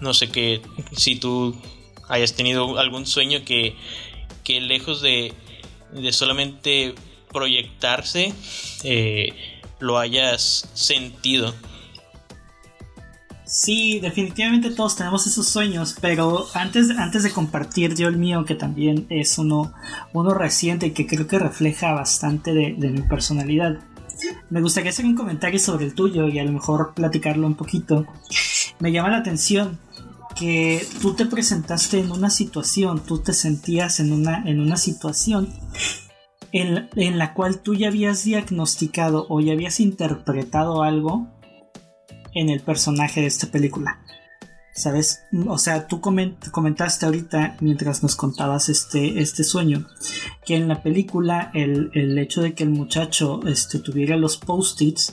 No 0.00 0.12
sé 0.12 0.30
que 0.30 0.60
si 0.94 1.16
tú 1.16 1.56
hayas 2.08 2.34
tenido 2.34 2.78
algún 2.78 3.06
sueño 3.06 3.44
que, 3.44 3.76
que 4.44 4.60
lejos 4.60 5.00
de, 5.00 5.32
de 5.92 6.12
solamente 6.12 6.94
proyectarse, 7.32 8.32
eh, 8.84 9.60
lo 9.80 9.98
hayas 9.98 10.68
sentido. 10.74 11.54
Sí, 13.52 14.00
definitivamente 14.00 14.70
todos 14.70 14.96
tenemos 14.96 15.26
esos 15.26 15.46
sueños, 15.46 15.94
pero 16.00 16.46
antes, 16.54 16.88
antes 16.88 17.22
de 17.22 17.30
compartir 17.30 17.94
yo 17.94 18.08
el 18.08 18.16
mío, 18.16 18.46
que 18.46 18.54
también 18.54 19.06
es 19.10 19.36
uno, 19.36 19.74
uno 20.14 20.32
reciente 20.32 20.86
y 20.86 20.92
que 20.92 21.06
creo 21.06 21.26
que 21.26 21.38
refleja 21.38 21.92
bastante 21.92 22.54
de, 22.54 22.72
mi 22.72 23.02
personalidad, 23.02 23.78
me 24.48 24.62
gustaría 24.62 24.88
hacer 24.88 25.04
un 25.04 25.14
comentario 25.14 25.60
sobre 25.60 25.84
el 25.84 25.94
tuyo 25.94 26.28
y 26.28 26.38
a 26.38 26.44
lo 26.44 26.52
mejor 26.52 26.94
platicarlo 26.94 27.46
un 27.46 27.54
poquito. 27.54 28.06
Me 28.78 28.90
llama 28.90 29.10
la 29.10 29.18
atención 29.18 29.78
que 30.34 30.86
tú 31.02 31.12
te 31.12 31.26
presentaste 31.26 32.00
en 32.00 32.10
una 32.10 32.30
situación, 32.30 33.04
tú 33.04 33.18
te 33.18 33.34
sentías 33.34 34.00
en 34.00 34.12
una, 34.12 34.44
en 34.46 34.60
una 34.60 34.78
situación 34.78 35.50
en, 36.52 36.88
en 36.96 37.18
la 37.18 37.34
cual 37.34 37.60
tú 37.60 37.74
ya 37.74 37.88
habías 37.88 38.24
diagnosticado 38.24 39.26
o 39.28 39.42
ya 39.42 39.52
habías 39.52 39.78
interpretado 39.78 40.82
algo 40.82 41.28
en 42.34 42.48
el 42.48 42.60
personaje 42.60 43.20
de 43.20 43.26
esta 43.26 43.48
película. 43.48 44.00
¿Sabes? 44.74 45.24
O 45.48 45.58
sea, 45.58 45.86
tú 45.86 46.00
comentaste 46.00 47.04
ahorita, 47.04 47.56
mientras 47.60 48.02
nos 48.02 48.16
contabas 48.16 48.70
este, 48.70 49.20
este 49.20 49.44
sueño, 49.44 49.86
que 50.46 50.56
en 50.56 50.66
la 50.66 50.82
película 50.82 51.50
el, 51.52 52.18
hecho 52.18 52.40
de 52.40 52.54
que 52.54 52.64
el 52.64 52.70
muchacho 52.70 53.40
este, 53.46 53.80
tuviera 53.80 54.16
los 54.16 54.38
post-its 54.38 55.12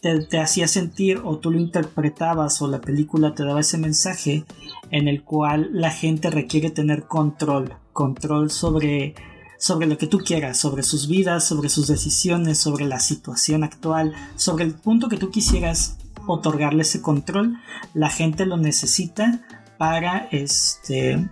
te, 0.00 0.20
te, 0.24 0.38
hacía 0.38 0.66
sentir 0.66 1.20
o 1.22 1.36
tú 1.36 1.50
lo 1.50 1.58
interpretabas 1.58 2.62
o 2.62 2.68
la 2.68 2.80
película 2.80 3.34
te 3.34 3.44
daba 3.44 3.60
ese 3.60 3.76
mensaje 3.76 4.46
en 4.90 5.08
el 5.08 5.24
cual 5.24 5.68
la 5.72 5.90
gente 5.90 6.30
requiere 6.30 6.70
tener 6.70 7.04
control, 7.04 7.74
control 7.92 8.50
sobre, 8.50 9.14
sobre 9.58 9.86
lo 9.86 9.98
que 9.98 10.06
tú 10.06 10.20
quieras, 10.20 10.56
sobre 10.56 10.82
sus 10.82 11.06
vidas, 11.06 11.46
sobre 11.46 11.68
sus 11.68 11.86
decisiones, 11.86 12.56
sobre 12.56 12.86
la 12.86 12.98
situación 12.98 13.62
actual, 13.62 14.14
sobre 14.36 14.64
el 14.64 14.74
punto 14.74 15.10
que 15.10 15.18
tú 15.18 15.30
quisieras 15.30 15.98
otorgarle 16.32 16.82
ese 16.82 17.02
control. 17.02 17.58
La 17.94 18.08
gente 18.08 18.46
lo 18.46 18.56
necesita 18.56 19.40
para 19.78 20.28
este 20.30 21.28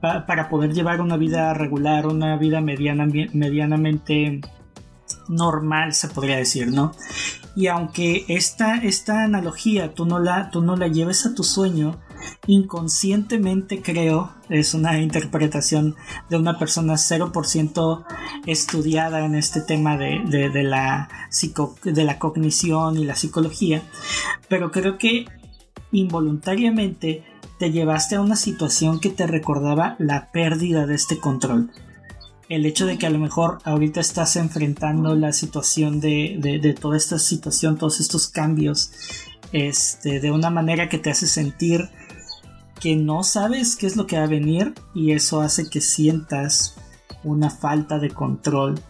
para 0.00 0.48
poder 0.48 0.72
llevar 0.72 1.02
una 1.02 1.18
vida 1.18 1.52
regular, 1.52 2.06
una 2.06 2.36
vida 2.36 2.62
mediana, 2.62 3.06
medianamente 3.34 4.40
normal, 5.28 5.92
se 5.92 6.08
podría 6.08 6.36
decir, 6.36 6.68
¿no? 6.68 6.92
Y 7.54 7.66
aunque 7.66 8.24
esta, 8.28 8.76
esta 8.76 9.24
analogía 9.24 9.94
tú 9.94 10.06
no, 10.06 10.18
la, 10.18 10.50
tú 10.50 10.62
no 10.62 10.76
la 10.76 10.88
lleves 10.88 11.26
a 11.26 11.34
tu 11.34 11.42
sueño, 11.42 11.98
inconscientemente 12.46 13.82
creo, 13.82 14.32
es 14.48 14.74
una 14.74 14.98
interpretación 15.00 15.96
de 16.28 16.36
una 16.36 16.58
persona 16.58 16.94
0% 16.94 18.04
estudiada 18.46 19.24
en 19.24 19.34
este 19.34 19.60
tema 19.60 19.96
de, 19.96 20.20
la 20.62 21.08
de 21.84 22.04
la 22.04 22.18
cognición 22.18 22.98
y 22.98 23.04
la 23.04 23.16
psicología, 23.16 23.82
pero 24.48 24.70
creo 24.70 24.98
que 24.98 25.26
involuntariamente 25.92 27.24
te 27.58 27.70
llevaste 27.70 28.16
a 28.16 28.20
una 28.20 28.36
situación 28.36 29.00
que 29.00 29.10
te 29.10 29.26
recordaba 29.26 29.96
la 29.98 30.30
pérdida 30.32 30.86
de 30.86 30.94
este 30.94 31.18
control. 31.18 31.70
El 32.48 32.66
hecho 32.66 32.84
de 32.84 32.98
que 32.98 33.06
a 33.06 33.10
lo 33.10 33.18
mejor 33.18 33.58
ahorita 33.64 34.00
estás 34.00 34.34
enfrentando 34.34 35.14
la 35.14 35.32
situación 35.32 36.00
de, 36.00 36.36
de 36.40 36.74
toda 36.74 36.96
esta 36.96 37.18
situación, 37.18 37.78
todos 37.78 38.00
estos 38.00 38.26
cambios, 38.26 38.90
este, 39.52 40.20
de 40.20 40.30
una 40.30 40.50
manera 40.50 40.88
que 40.88 40.98
te 40.98 41.10
hace 41.10 41.26
sentir 41.26 41.88
que 42.80 42.96
no 42.96 43.22
sabes 43.22 43.76
qué 43.76 43.86
es 43.86 43.96
lo 43.96 44.06
que 44.06 44.16
va 44.16 44.24
a 44.24 44.28
venir 44.28 44.74
y 44.94 45.12
eso 45.12 45.40
hace 45.40 45.68
que 45.68 45.80
sientas 45.80 46.74
una 47.22 47.50
falta 47.50 47.98
de 47.98 48.10
control 48.10 48.80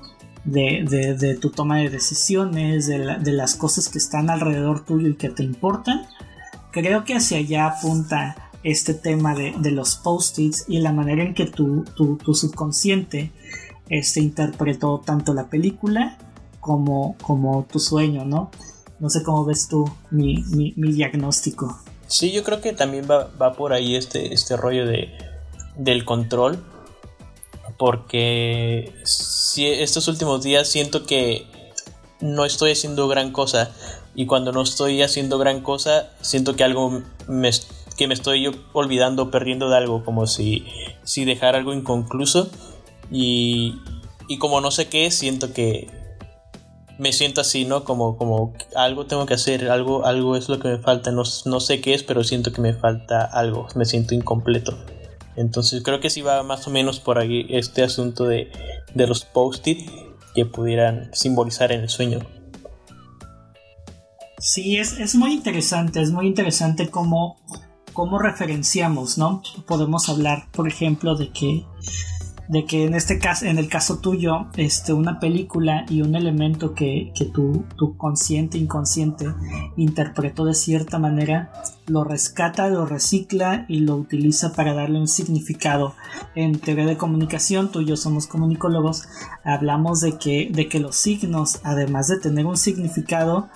de, 0.45 1.39
tu 1.41 1.51
toma 1.51 1.79
de 1.79 1.91
decisiones, 1.91 2.87
de, 2.87 3.33
las 3.33 3.55
cosas 3.55 3.89
que 3.89 3.99
están 3.99 4.31
alrededor 4.31 4.85
tuyo 4.85 5.09
y 5.09 5.17
que 5.17 5.29
te 5.29 5.43
importan. 5.43 6.07
Creo 6.71 7.05
que 7.05 7.15
hacia 7.15 7.39
allá 7.39 7.67
apunta 7.67 8.37
este 8.63 8.95
tema 8.95 9.35
de, 9.35 9.71
los 9.71 9.97
post-its 9.97 10.65
y 10.69 10.79
la 10.79 10.93
manera 10.93 11.23
en 11.23 11.35
que 11.35 11.47
tu, 11.47 11.85
subconsciente 12.33 13.33
este, 13.89 14.21
interpretó 14.21 15.03
tanto 15.05 15.35
la 15.35 15.49
película 15.49 16.17
como, 16.61 17.17
como 17.23 17.65
tu 17.65 17.81
sueño, 17.81 18.25
¿no? 18.25 18.51
No 19.01 19.09
sé 19.09 19.23
cómo 19.23 19.45
ves 19.45 19.67
tú 19.67 19.91
mi, 20.11 20.45
mi 20.77 20.93
diagnóstico. 20.93 21.81
Sí, 22.11 22.33
yo 22.33 22.43
creo 22.43 22.61
que 22.61 22.73
también 22.73 23.07
va, 23.09 23.53
por 23.53 23.73
ahí 23.73 23.95
este, 23.95 24.35
este 24.35 24.57
rollo 24.57 24.85
de, 24.85 25.17
del 25.77 26.05
control. 26.05 26.59
Porque 27.79 28.93
si 29.05 29.67
estos 29.67 30.09
últimos 30.09 30.43
días 30.43 30.69
siento 30.69 31.07
que 31.07 31.47
no 32.21 32.45
estoy 32.45 32.73
haciendo 32.73 33.07
gran 33.07 33.31
cosa. 33.31 33.71
Y 34.17 34.27
cuando 34.27 34.51
no 34.51 34.63
estoy 34.63 35.03
haciendo 35.03 35.39
gran 35.39 35.61
cosa, 35.61 36.11
siento 36.21 36.57
que 36.57 36.65
algo 36.65 37.01
me, 37.29 37.51
que 37.97 38.09
me 38.09 38.15
estoy 38.15 38.51
olvidando, 38.73 39.31
perdiendo 39.31 39.71
de 39.71 39.77
algo. 39.77 40.05
Como 40.05 40.27
si, 40.27 40.67
si 41.05 41.25
dejara 41.25 41.59
algo 41.59 41.73
inconcluso. 41.73 42.51
Y, 43.09 43.77
y 44.27 44.39
como 44.39 44.61
no 44.61 44.73
sé 44.73 44.89
qué, 44.89 45.13
siento 45.13 45.53
que, 45.53 45.89
me 47.01 47.15
siento 47.15 47.41
así, 47.41 47.65
¿no? 47.65 47.83
Como, 47.83 48.19
como 48.19 48.53
algo 48.77 49.07
tengo 49.07 49.25
que 49.25 49.33
hacer, 49.33 49.71
algo, 49.71 50.05
algo 50.05 50.37
es 50.37 50.51
lo 50.51 50.61
que 50.61 50.69
me 50.69 50.79
falta, 50.79 51.11
no, 51.11 51.25
sé 51.25 51.81
qué 51.81 51.95
es, 51.95 52.03
pero 52.03 52.23
siento 52.23 52.53
que 52.53 52.61
me 52.61 52.75
falta 52.75 53.25
algo, 53.25 53.67
me 53.75 53.87
siento 53.87 54.15
incompleto. 54.15 54.79
Entonces 55.35 55.83
creo 55.83 56.01
que 56.01 56.11
sí 56.11 56.21
va 56.21 56.43
más 56.43 56.67
o 56.67 56.71
menos 56.71 57.01
por 57.01 57.19
ahí 57.19 57.47
este 57.49 57.83
asunto 57.83 58.27
de, 58.27 58.53
de 58.95 59.07
los 59.07 59.25
post-it 59.25 59.91
que 60.35 60.45
pudieran 60.45 61.09
simbolizar 61.15 61.73
en 61.73 61.81
el 61.81 61.89
sueño. 61.89 62.21
Sí, 64.39 64.77
es, 64.77 64.99
es 65.01 65.15
muy 65.15 65.33
interesante, 65.33 66.03
es 66.03 66.11
muy 66.11 66.27
interesante 66.27 66.91
cómo, 66.91 67.41
cómo 67.95 68.19
referenciamos, 68.19 69.17
¿no? 69.17 69.43
Podemos 69.67 70.11
hablar, 70.11 70.49
por 70.53 70.69
ejemplo, 70.69 71.15
de 71.15 71.31
que 71.33 71.65
de 72.51 72.65
que 72.65 72.85
en 72.85 72.95
este 72.95 73.21
caso, 73.21 73.47
en 73.47 73.59
el 73.59 73.69
caso 73.69 74.01
tuyo, 74.01 74.49
este, 74.57 74.93
una 74.93 75.21
película 75.21 75.87
y 75.89 76.03
un 76.03 76.17
elemento 76.17 76.75
que, 76.75 77.13
que 77.15 77.25
tu, 77.25 77.65
tu, 77.77 77.97
consciente, 77.97 78.59
inconsciente 78.59 79.27
interpretó 79.77 80.45
de 80.45 80.55
cierta 80.55 80.99
manera, 80.99 81.53
lo 81.87 82.03
rescata, 82.03 82.69
lo 82.69 82.87
recicla 82.87 83.67
y 83.69 83.81
lo 83.81 83.95
utiliza 83.95 84.53
para 84.53 84.75
darle 84.75 84.99
un 84.99 85.07
significado. 85.07 85.95
En 86.35 86.59
teoría 86.59 86.87
de 86.87 86.97
comunicación, 86.97 87.71
tú 87.71 87.83
y 87.83 87.87
yo 87.87 87.97
somos 87.97 88.27
comunicólogos, 88.27 89.05
hablamos 89.45 90.01
de 90.01 90.19
que, 90.19 90.51
de 90.53 90.69
que 90.69 90.81
los 90.81 90.97
signos, 90.97 91.61
además 91.63 92.09
de 92.09 92.19
tener 92.19 92.47
un 92.47 92.57
significado, 92.57 93.49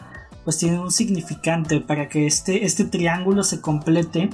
pues 0.45 0.59
tienen 0.59 0.79
un 0.79 0.93
significante. 0.93 1.81
Para 1.81 2.09
que 2.09 2.27
este, 2.27 2.65
este 2.65 2.85
triángulo 2.85 3.43
se 3.43 3.61
complete, 3.61 4.31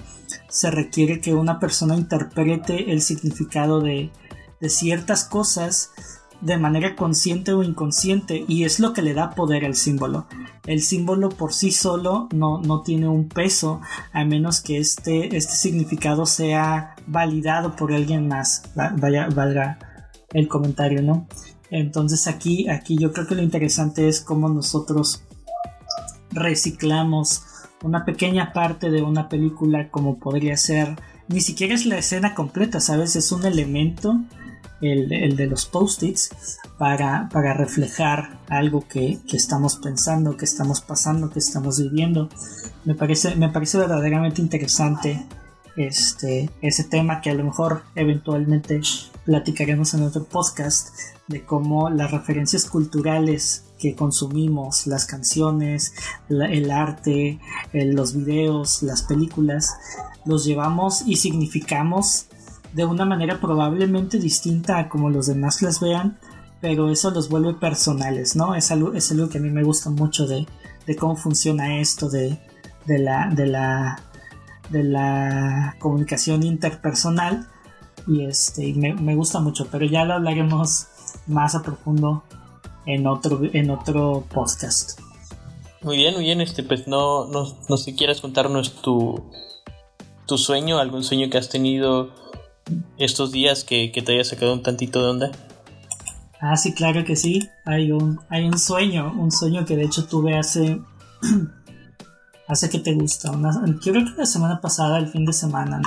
se 0.48 0.70
requiere 0.70 1.22
que 1.22 1.32
una 1.32 1.58
persona 1.58 1.96
interprete 1.96 2.92
el 2.92 3.00
significado 3.00 3.80
de, 3.80 4.10
de 4.60 4.68
ciertas 4.68 5.24
cosas 5.24 5.90
de 6.40 6.56
manera 6.56 6.96
consciente 6.96 7.52
o 7.52 7.62
inconsciente 7.62 8.44
y 8.48 8.64
es 8.64 8.80
lo 8.80 8.92
que 8.92 9.02
le 9.02 9.12
da 9.12 9.30
poder 9.30 9.64
al 9.64 9.74
símbolo. 9.74 10.26
El 10.66 10.80
símbolo 10.80 11.28
por 11.28 11.52
sí 11.52 11.70
solo 11.70 12.28
no, 12.32 12.60
no 12.60 12.82
tiene 12.82 13.08
un 13.08 13.28
peso 13.28 13.80
a 14.12 14.24
menos 14.24 14.60
que 14.60 14.78
este, 14.78 15.36
este 15.36 15.54
significado 15.54 16.24
sea 16.26 16.94
validado 17.06 17.76
por 17.76 17.92
alguien 17.92 18.28
más. 18.28 18.62
Vaya, 18.74 19.28
valga 19.28 19.78
el 20.32 20.48
comentario, 20.48 21.02
¿no? 21.02 21.26
Entonces 21.70 22.26
aquí, 22.26 22.68
aquí 22.68 22.96
yo 22.96 23.12
creo 23.12 23.26
que 23.26 23.34
lo 23.34 23.42
interesante 23.42 24.08
es 24.08 24.20
cómo 24.20 24.48
nosotros 24.48 25.22
reciclamos 26.30 27.44
una 27.82 28.04
pequeña 28.04 28.52
parte 28.52 28.90
de 28.90 29.02
una 29.02 29.28
película 29.28 29.90
como 29.90 30.18
podría 30.18 30.56
ser 30.56 30.96
ni 31.30 31.40
siquiera 31.40 31.74
es 31.74 31.86
la 31.86 31.96
escena 31.96 32.34
completa, 32.34 32.80
¿sabes? 32.80 33.14
Es 33.14 33.30
un 33.30 33.46
elemento, 33.46 34.20
el, 34.80 35.36
de 35.36 35.46
los 35.46 35.66
post-its, 35.66 36.58
para, 36.78 37.28
para, 37.30 37.54
reflejar 37.54 38.38
algo 38.48 38.86
que, 38.88 39.18
estamos 39.32 39.76
pensando, 39.76 40.36
que 40.36 40.44
estamos 40.44 40.80
pasando, 40.80 41.30
que 41.30 41.38
estamos 41.38 41.80
viviendo. 41.80 42.28
Me 42.84 42.94
parece, 42.94 43.36
me 43.36 43.50
parece 43.50 43.78
verdaderamente 43.78 44.40
interesante 44.40 45.26
este, 45.76 46.50
ese 46.62 46.84
tema 46.84 47.20
que 47.20 47.30
a 47.30 47.34
lo 47.34 47.44
mejor 47.44 47.82
eventualmente 47.94 48.80
platicaremos 49.24 49.94
en 49.94 50.02
otro 50.02 50.24
podcast 50.24 50.90
de 51.28 51.44
cómo 51.44 51.90
las 51.90 52.10
referencias 52.10 52.64
culturales 52.64 53.64
que 53.78 53.94
consumimos, 53.94 54.86
las 54.86 55.06
canciones, 55.06 55.94
el 56.28 56.70
arte, 56.70 57.38
los 57.72 58.14
videos, 58.14 58.82
las 58.82 59.02
películas, 59.02 59.76
los 60.24 60.44
llevamos 60.44 61.02
y 61.06 61.16
significamos 61.16 62.26
de 62.72 62.84
una 62.84 63.04
manera 63.04 63.40
probablemente 63.40 64.18
distinta 64.18 64.78
a 64.78 64.88
como 64.88 65.10
los 65.10 65.26
demás 65.26 65.62
las 65.62 65.80
vean, 65.80 66.18
pero 66.60 66.90
eso 66.90 67.10
los 67.10 67.28
vuelve 67.28 67.54
personales, 67.54 68.36
¿no? 68.36 68.54
Es 68.54 68.70
algo, 68.70 68.92
es 68.94 69.10
algo 69.10 69.28
que 69.28 69.38
a 69.38 69.40
mí 69.40 69.50
me 69.50 69.64
gusta 69.64 69.90
mucho 69.90 70.26
de, 70.26 70.46
cómo 70.98 71.16
funciona 71.16 71.80
esto 71.80 72.08
de, 72.08 72.38
de, 72.86 72.98
la, 72.98 73.30
de, 73.32 73.46
la, 73.46 74.02
de 74.70 74.82
la 74.82 75.76
comunicación 75.78 76.42
interpersonal 76.42 77.46
y 78.06 78.24
este 78.24 78.74
me, 78.74 78.94
me, 78.94 79.14
gusta 79.14 79.40
mucho, 79.40 79.68
pero 79.70 79.86
ya 79.86 80.04
lo 80.04 80.14
hablaremos 80.14 80.88
más 81.26 81.54
a 81.54 81.62
profundo 81.62 82.24
en 82.86 83.06
otro, 83.06 83.40
en 83.52 83.70
otro 83.70 84.24
podcast. 84.32 85.00
Muy 85.82 85.96
bien, 85.96 86.14
muy 86.14 86.24
bien, 86.24 86.40
este 86.40 86.62
pues 86.62 86.88
no, 86.88 87.26
no, 87.26 87.56
no 87.68 87.76
si 87.76 87.94
quieras 87.94 88.20
contarnos 88.20 88.82
tu, 88.82 89.30
tu 90.26 90.36
sueño, 90.36 90.78
algún 90.78 91.04
sueño 91.04 91.30
que 91.30 91.38
has 91.38 91.48
tenido 91.48 92.10
estos 92.98 93.32
días 93.32 93.64
que, 93.64 93.90
te 93.90 94.12
haya 94.12 94.24
sacado 94.24 94.52
un 94.52 94.62
tantito 94.62 95.02
de 95.02 95.10
onda. 95.10 95.30
Ah, 96.40 96.56
sí, 96.56 96.72
claro 96.72 97.04
que 97.04 97.16
sí. 97.16 97.48
Hay 97.64 97.92
un, 97.92 98.20
hay 98.28 98.44
un 98.46 98.58
sueño, 98.58 99.12
un 99.12 99.30
sueño 99.30 99.64
que 99.64 99.76
de 99.76 99.84
hecho 99.84 100.06
tuve 100.06 100.38
hace. 100.38 100.80
hace 102.48 102.70
que 102.70 102.78
te 102.78 102.94
gusta. 102.94 103.30
Una, 103.30 103.50
creo 103.80 104.04
que 104.04 104.12
la 104.16 104.26
semana 104.26 104.60
pasada, 104.60 104.98
el 104.98 105.08
fin 105.08 105.24
de 105.24 105.32
semana, 105.32 105.80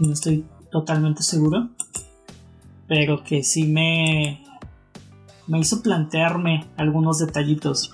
no, 0.00 0.12
estoy 0.12 0.44
totalmente 0.70 1.22
seguro. 1.22 1.70
Pero 2.88 3.22
que 3.22 3.42
sí 3.42 3.64
me. 3.64 4.44
me 5.46 5.60
hizo 5.60 5.82
plantearme 5.82 6.66
algunos 6.76 7.18
detallitos. 7.18 7.92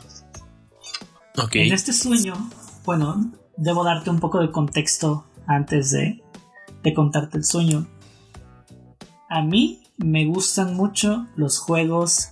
En 1.52 1.72
este 1.72 1.92
sueño, 1.92 2.34
bueno, 2.84 3.30
debo 3.56 3.84
darte 3.84 4.10
un 4.10 4.18
poco 4.18 4.40
de 4.40 4.50
contexto 4.50 5.24
antes 5.46 5.92
de, 5.92 6.22
contarte 6.94 7.36
el 7.38 7.44
sueño. 7.44 7.86
A 9.28 9.42
mí 9.42 9.82
me 9.98 10.24
gustan 10.24 10.74
mucho 10.74 11.26
los 11.36 11.58
juegos 11.58 12.30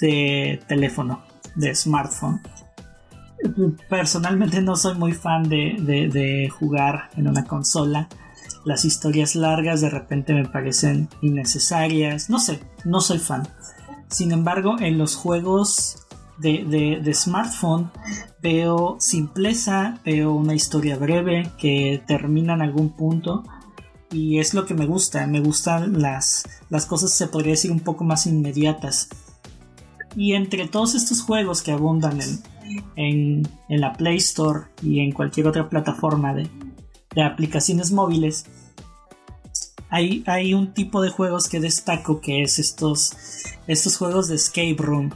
de 0.00 0.62
teléfono, 0.68 1.22
de 1.56 1.74
smartphone. 1.74 2.40
Personalmente 3.88 4.60
no 4.62 4.76
soy 4.76 4.94
muy 4.94 5.12
fan 5.12 5.48
de, 5.48 5.76
de, 5.80 6.48
jugar 6.48 7.10
en 7.16 7.28
una 7.28 7.44
consola. 7.44 8.08
Las 8.64 8.84
historias 8.84 9.34
largas 9.34 9.80
de 9.80 9.90
repente 9.90 10.32
me 10.32 10.44
parecen 10.44 11.08
innecesarias. 11.22 12.30
No 12.30 12.38
sé, 12.38 12.60
no 12.84 13.00
soy 13.00 13.18
fan. 13.18 13.48
Sin 14.08 14.30
embargo, 14.30 14.76
en 14.78 14.96
los 14.96 15.16
juegos 15.16 16.06
de, 16.38 17.00
de, 17.02 17.14
smartphone 17.14 17.90
veo 18.40 18.96
simpleza, 19.00 19.98
veo 20.04 20.32
una 20.32 20.54
historia 20.54 20.96
breve 20.96 21.50
que 21.58 22.02
termina 22.06 22.54
en 22.54 22.62
algún 22.62 22.90
punto 22.90 23.44
y 24.10 24.38
es 24.38 24.54
lo 24.54 24.64
que 24.66 24.74
me 24.74 24.86
gusta, 24.86 25.26
me 25.26 25.40
gustan 25.40 26.00
las, 26.00 26.44
las 26.70 26.86
cosas 26.86 27.12
se 27.12 27.26
podría 27.26 27.52
decir 27.52 27.70
un 27.70 27.80
poco 27.80 28.04
más 28.04 28.26
inmediatas. 28.26 29.08
Y 30.16 30.32
entre 30.32 30.66
todos 30.68 30.94
estos 30.94 31.22
juegos 31.22 31.62
que 31.62 31.72
abundan 31.72 32.18
en, 32.96 33.48
en, 33.68 33.80
la 33.80 33.92
Play 33.92 34.16
Store 34.16 34.66
y 34.82 35.00
en 35.00 35.12
cualquier 35.12 35.46
otra 35.46 35.68
plataforma 35.68 36.34
de, 36.34 36.48
de 37.14 37.22
aplicaciones 37.22 37.92
móviles, 37.92 38.46
hay, 39.90 40.22
hay, 40.26 40.54
un 40.54 40.72
tipo 40.74 41.00
de 41.00 41.10
juegos 41.10 41.48
que 41.48 41.60
destaco 41.60 42.20
que 42.20 42.42
es 42.42 42.58
estos, 42.58 43.12
estos 43.66 43.96
juegos 43.96 44.28
de 44.28 44.36
escape 44.36 44.76
room 44.78 45.10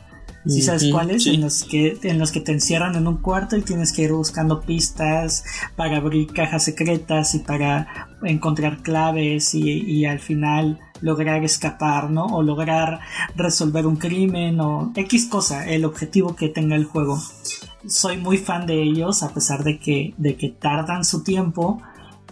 si 0.46 0.62
sabes 0.62 0.90
cuáles? 0.90 1.26
En, 1.26 1.40
los 1.40 1.64
que, 1.64 1.98
en 2.02 2.18
los 2.18 2.33
que 2.33 2.40
te 2.40 2.52
encierran 2.52 2.96
en 2.96 3.07
un 3.07 3.18
cuarto 3.18 3.57
y 3.57 3.62
tienes 3.62 3.92
que 3.92 4.02
ir 4.02 4.12
buscando 4.12 4.61
pistas 4.61 5.44
para 5.76 5.98
abrir 5.98 6.33
cajas 6.33 6.64
secretas 6.64 7.35
y 7.35 7.40
para 7.40 8.09
encontrar 8.22 8.83
claves 8.83 9.55
y, 9.55 10.05
al 10.05 10.18
final 10.18 10.81
lograr 11.00 11.44
escapar, 11.44 12.11
¿no? 12.11 12.26
O 12.26 12.42
lograr 12.42 13.00
resolver 13.37 13.87
un 13.87 13.96
crimen 13.96 14.61
o 14.61 14.92
X 14.94 15.26
cosa, 15.26 15.68
el 15.68 15.85
objetivo 15.85 16.35
que 16.35 16.48
tenga 16.48 16.76
el 16.76 16.85
juego. 16.85 17.20
Soy 17.87 18.16
muy 18.16 18.38
fan 18.38 18.66
de 18.66 18.83
ellos 18.83 19.22
a 19.22 19.33
pesar 19.35 19.64
de 19.64 19.78
que, 19.78 20.14
de 20.16 20.37
que 20.37 20.48
tardan 20.48 21.05
su 21.05 21.22
tiempo. 21.22 21.83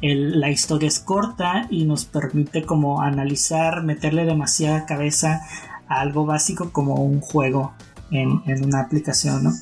la 0.02 0.50
historia 0.50 0.88
es 0.88 0.98
corta 0.98 1.66
y 1.70 1.84
nos 1.84 2.06
permite 2.06 2.62
como 2.62 3.02
analizar, 3.02 3.84
meterle 3.84 4.24
demasiada 4.24 4.86
cabeza 4.86 5.42
a 5.88 6.00
algo 6.00 6.24
básico 6.24 6.70
como 6.72 6.94
un 6.94 7.20
juego 7.20 7.74
en, 8.10 8.64
una 8.64 8.80
aplicación, 8.80 9.44
¿no? 9.44 9.52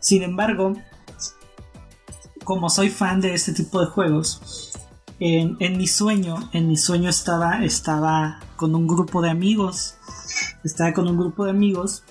Sin 0.00 0.22
embargo, 0.22 0.74
como 2.44 2.70
soy 2.70 2.90
fan 2.90 3.20
de 3.20 3.34
este 3.34 3.52
tipo 3.52 3.80
de 3.80 3.86
juegos, 3.86 4.72
en, 5.20 5.56
mi 5.76 5.86
sueño, 5.86 6.48
en 6.52 6.68
mi 6.68 6.76
sueño 6.76 7.10
estaba, 7.10 7.64
estaba 7.64 8.40
con 8.56 8.74
un 8.74 8.86
grupo 8.86 9.20
de 9.20 9.30
amigos, 9.30 9.96
estaba 10.64 10.92
con 10.92 11.08
un 11.08 11.18
grupo 11.18 11.44
de 11.44 11.50
amigos 11.50 12.04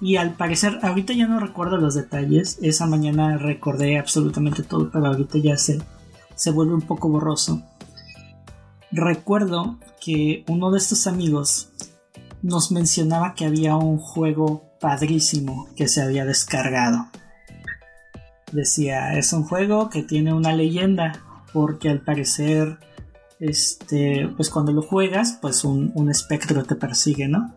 y 0.00 0.16
al 0.16 0.34
parecer, 0.34 0.78
ahorita 0.82 1.12
ya 1.12 1.26
no 1.26 1.40
recuerdo 1.40 1.76
los 1.76 1.94
detalles, 1.94 2.58
esa 2.62 2.86
mañana 2.86 3.36
recordé 3.36 3.98
absolutamente 3.98 4.62
todo, 4.62 4.90
pero 4.90 5.06
ahorita 5.06 5.38
ya 5.38 5.56
se, 5.56 5.80
se 6.36 6.50
vuelve 6.50 6.74
un 6.74 6.82
poco 6.82 7.08
borroso. 7.08 7.62
Recuerdo 8.92 9.78
que 10.00 10.44
uno 10.48 10.70
de 10.70 10.78
estos 10.78 11.06
amigos 11.06 11.69
nos 12.42 12.72
mencionaba 12.72 13.34
que 13.34 13.44
había 13.44 13.76
un 13.76 13.98
juego 13.98 14.70
padrísimo 14.80 15.68
que 15.76 15.88
se 15.88 16.02
había 16.02 16.24
descargado. 16.24 17.08
Decía, 18.52 19.16
es 19.16 19.32
un 19.32 19.44
juego 19.44 19.90
que 19.90 20.02
tiene 20.02 20.34
una 20.34 20.52
leyenda, 20.52 21.22
porque 21.52 21.88
al 21.88 22.00
parecer, 22.00 22.78
este, 23.38 24.28
pues 24.36 24.50
cuando 24.50 24.72
lo 24.72 24.82
juegas, 24.82 25.38
pues 25.40 25.64
un, 25.64 26.10
espectro 26.10 26.64
te 26.64 26.74
persigue, 26.74 27.28
¿no? 27.28 27.54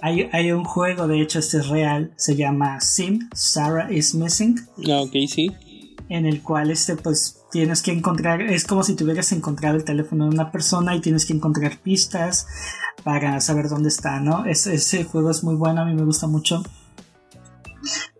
Hay, 0.00 0.28
hay, 0.32 0.52
un 0.52 0.64
juego, 0.64 1.06
de 1.06 1.20
hecho 1.20 1.38
este 1.38 1.58
es 1.58 1.68
real, 1.68 2.12
se 2.16 2.36
llama 2.36 2.80
Sim, 2.80 3.28
Sarah 3.32 3.90
is 3.92 4.14
Missing. 4.14 4.60
Ah, 4.90 5.02
ok, 5.02 5.12
sí. 5.28 5.50
En 6.08 6.26
el 6.26 6.42
cual 6.42 6.70
este, 6.70 6.96
pues 6.96 7.42
tienes 7.50 7.80
que 7.80 7.92
encontrar, 7.92 8.42
es 8.42 8.64
como 8.64 8.82
si 8.82 8.96
tuvieras 8.96 9.32
encontrado 9.32 9.76
el 9.76 9.84
teléfono 9.84 10.24
de 10.24 10.34
una 10.34 10.50
persona 10.50 10.94
y 10.94 11.00
tienes 11.00 11.24
que 11.24 11.32
encontrar 11.32 11.78
pistas 11.78 12.46
para 13.02 13.40
saber 13.40 13.68
dónde 13.68 13.88
está, 13.88 14.20
¿no? 14.20 14.44
ese 14.46 15.04
juego 15.04 15.30
es 15.30 15.44
muy 15.44 15.56
bueno, 15.56 15.82
a 15.82 15.84
mí 15.84 15.94
me 15.94 16.04
gusta 16.04 16.26
mucho. 16.26 16.62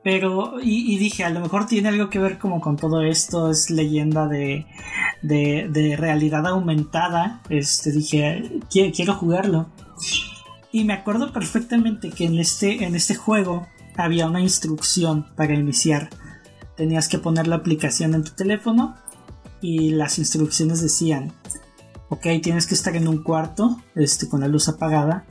Pero, 0.02 0.60
y, 0.62 0.98
dije, 0.98 1.24
a 1.24 1.30
lo 1.30 1.40
mejor 1.40 1.66
tiene 1.66 1.88
algo 1.88 2.10
que 2.10 2.18
ver 2.18 2.38
como 2.38 2.60
con 2.60 2.76
todo 2.76 3.00
esto, 3.00 3.50
es 3.50 3.70
leyenda 3.70 4.28
de, 4.28 4.66
de, 5.22 5.96
realidad 5.98 6.46
aumentada. 6.46 7.40
Este, 7.48 7.90
dije, 7.90 8.60
quiero, 8.70 8.92
quiero, 8.94 9.14
jugarlo. 9.14 9.70
Y 10.72 10.84
me 10.84 10.92
acuerdo 10.92 11.32
perfectamente 11.32 12.10
que 12.10 12.26
en 12.26 12.38
este, 12.38 12.84
en 12.84 12.94
este 12.94 13.14
juego 13.14 13.66
había 13.96 14.26
una 14.26 14.40
instrucción 14.40 15.26
para 15.37 15.54
iniciar. 15.54 16.10
Tenías 16.76 17.08
que 17.08 17.18
poner 17.18 17.46
la 17.46 17.56
aplicación 17.56 18.14
en 18.14 18.24
tu 18.24 18.32
teléfono 18.32 18.96
y 19.62 19.90
las 19.90 20.18
instrucciones 20.18 20.82
decían, 20.82 21.32
ok, 22.14 22.27
tienes 22.40 22.68
que 22.68 22.74
estar 22.74 22.94
en 22.94 23.09
un 23.09 23.24
cuarto 23.24 23.77
este, 23.96 24.29
con 24.29 24.40
la 24.40 24.46
luz 24.48 24.68
apagada 24.68 25.24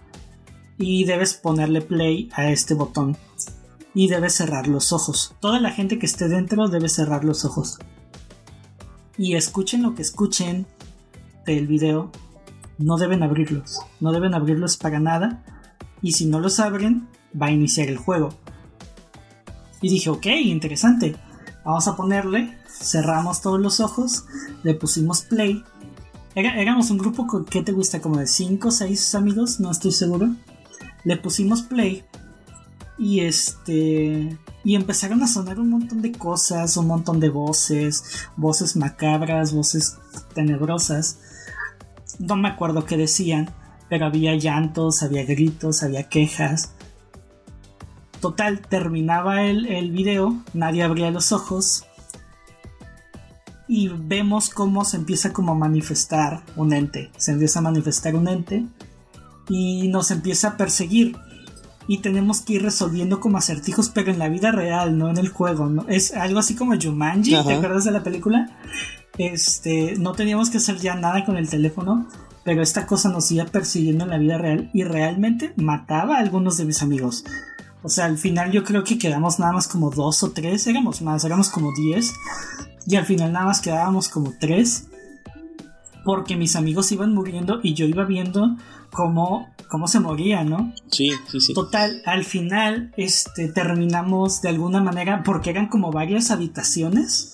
y 0.78 1.06
debes 1.06 1.34
ponerle 1.34 1.82
play 1.82 2.30
a 2.34 2.50
este 2.50 2.74
botón 2.74 3.16
y 3.94 4.10
debes 4.10 4.36
cerrar 4.36 4.68
los 4.68 4.92
ojos. 4.92 5.34
Toda 5.40 5.62
la 5.62 5.72
gente 5.72 5.98
que 5.98 6.06
esté 6.06 6.28
dentro 6.28 6.68
debe 6.68 6.90
cerrar 6.90 7.24
los 7.24 7.46
ojos. 7.46 7.80
Y 9.18 9.36
escuchen 9.36 9.82
lo 9.82 9.96
que 9.96 10.02
escuchen 10.02 10.66
del 11.46 11.68
video, 11.68 12.12
no 12.78 12.98
deben 12.98 13.24
abrirlos, 13.24 13.80
no 14.02 14.12
deben 14.12 14.34
abrirlos 14.34 14.76
para 14.76 15.00
nada 15.00 15.42
y 16.02 16.14
si 16.14 16.26
no 16.26 16.40
los 16.40 16.60
abren, 16.60 17.08
va 17.40 17.46
a 17.46 17.52
iniciar 17.52 17.88
el 17.88 17.98
juego. 17.98 18.30
Y 19.82 19.90
dije, 19.90 20.10
ok, 20.10 20.26
interesante. 20.26 21.16
Vamos 21.64 21.88
a 21.88 21.96
ponerle, 21.96 22.58
cerramos 22.68 23.42
todos 23.42 23.62
los 23.62 23.80
ojos, 23.80 24.26
le 24.64 24.74
pusimos 24.74 25.22
play. 25.22 25.64
Éramos 26.36 26.90
un 26.90 26.98
grupo 26.98 27.28
que 27.46 27.62
te 27.62 27.72
gusta 27.72 28.02
como 28.02 28.18
de 28.18 28.28
5 28.28 28.68
o 28.68 28.72
6 28.72 29.16
amigos, 29.16 29.60
no 29.60 29.72
estoy 29.72 29.92
seguro. 29.92 30.30
Le 31.04 31.18
pusimos 31.18 31.62
play 31.64 32.04
y 32.98 33.22
este 33.22 34.38
y 34.64 34.76
empezaron 34.76 35.22
a 35.24 35.28
sonar 35.28 35.60
un 35.60 35.70
montón 35.70 36.02
de 36.02 36.12
cosas, 36.12 36.78
un 36.78 36.88
montón 36.88 37.20
de 37.20 37.30
voces, 37.30 38.28
voces 38.38 38.76
macabras, 38.76 39.54
voces 39.54 39.98
tenebrosas. 40.34 41.20
No 42.20 42.36
me 42.36 42.48
acuerdo 42.48 42.86
qué 42.86 42.98
decían, 42.98 43.50
pero 43.90 44.06
había 44.06 44.36
llantos, 44.36 45.04
había 45.04 45.26
gritos, 45.26 45.84
había 45.84 46.08
quejas. 46.08 46.74
Total, 48.22 48.62
terminaba 48.62 49.44
el 49.44 49.92
video, 49.92 50.42
nadie 50.54 50.84
abría 50.84 51.12
los 51.12 51.34
ojos 51.34 51.86
y 53.68 53.88
vemos 53.88 54.50
cómo 54.50 54.86
se 54.86 54.98
empieza 54.98 55.34
como 55.34 55.54
a 55.54 55.56
manifestar 55.56 56.44
un 56.56 56.74
ente. 56.74 57.12
Se 57.18 57.32
empieza 57.32 57.60
a 57.60 57.64
manifestar 57.64 58.16
un 58.16 58.28
ente 58.28 58.66
y 59.50 59.88
nos 59.88 60.12
empieza 60.12 60.50
a 60.50 60.58
perseguir 60.58 61.16
y 61.88 62.00
tenemos 62.00 62.42
que 62.42 62.54
ir 62.54 62.64
resolviendo 62.64 63.20
como 63.20 63.38
acertijos, 63.38 63.90
pero 63.90 64.12
en 64.12 64.20
la 64.20 64.30
vida 64.30 64.52
real, 64.52 64.98
no 64.98 65.10
en 65.10 65.18
el 65.18 65.30
juego. 65.30 65.68
¿no? 65.68 65.86
Es 65.88 66.14
algo 66.14 66.40
así 66.40 66.56
como 66.56 66.80
Jumanji, 66.80 67.32
¿te 67.32 67.54
acuerdas 67.54 67.84
de 67.84 67.92
la 67.92 68.04
película? 68.04 68.58
Este, 69.18 69.96
no 69.98 70.14
teníamos 70.14 70.50
que 70.50 70.58
hacer 70.58 70.78
ya 70.78 70.96
nada 70.96 71.26
con 71.26 71.38
el 71.38 71.50
teléfono, 71.50 72.08
pero 72.44 72.62
esta 72.62 72.86
cosa 72.86 73.10
nos 73.10 73.32
iba 73.32 73.46
persiguiendo 73.46 74.06
en 74.06 74.10
la 74.10 74.18
vida 74.18 74.38
real 74.38 74.70
y 74.74 74.84
realmente 74.84 75.54
mataba 75.56 76.18
a 76.18 76.20
algunos 76.20 76.58
de 76.58 76.66
mis 76.66 76.82
amigos. 76.82 77.24
O 77.84 77.90
sea, 77.90 78.06
al 78.06 78.18
final 78.18 78.52
yo 78.52 78.64
creo 78.64 78.84
que 78.84 78.98
quedamos 78.98 79.40
nada 79.40 79.52
más 79.52 79.68
como 79.68 79.90
dos 79.90 80.24
o 80.24 80.32
tres, 80.32 80.66
éramos 80.68 81.02
más, 81.02 81.24
éramos 81.24 81.50
como 81.50 81.74
diez. 81.74 82.14
Y 82.88 82.96
al 82.96 83.06
final 83.06 83.32
nada 83.32 83.46
más 83.46 83.62
quedábamos 83.62 84.08
como 84.10 84.34
tres. 84.40 84.88
Porque 86.06 86.36
mis 86.36 86.56
amigos 86.56 86.92
iban 86.92 87.14
muriendo 87.14 87.60
y 87.64 87.74
yo 87.74 87.86
iba 87.86 88.04
viendo 88.06 88.58
cómo, 88.92 89.48
cómo 89.70 89.88
se 89.88 90.00
moría, 90.00 90.44
¿no? 90.44 90.74
Sí, 90.90 91.12
sí, 91.30 91.40
sí. 91.40 91.54
Total, 91.54 92.02
al 92.06 92.26
final 92.26 92.94
este, 92.98 93.48
terminamos 93.50 94.42
de 94.42 94.50
alguna 94.50 94.82
manera, 94.82 95.24
porque 95.24 95.50
eran 95.50 95.68
como 95.68 95.92
varias 95.92 96.32
habitaciones, 96.32 97.34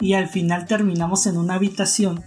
y 0.00 0.14
al 0.14 0.28
final 0.28 0.66
terminamos 0.66 1.26
en 1.26 1.38
una 1.38 1.54
habitación 1.54 2.22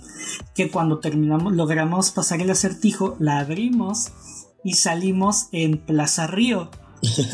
que 0.56 0.72
cuando 0.72 1.00
terminamos, 1.00 1.54
logramos 1.54 2.12
pasar 2.12 2.42
el 2.42 2.50
acertijo, 2.50 3.16
la 3.20 3.40
abrimos 3.40 4.12
y 4.64 4.74
salimos 4.74 5.48
en 5.52 5.78
Plaza 5.78 6.28
Río. 6.28 6.72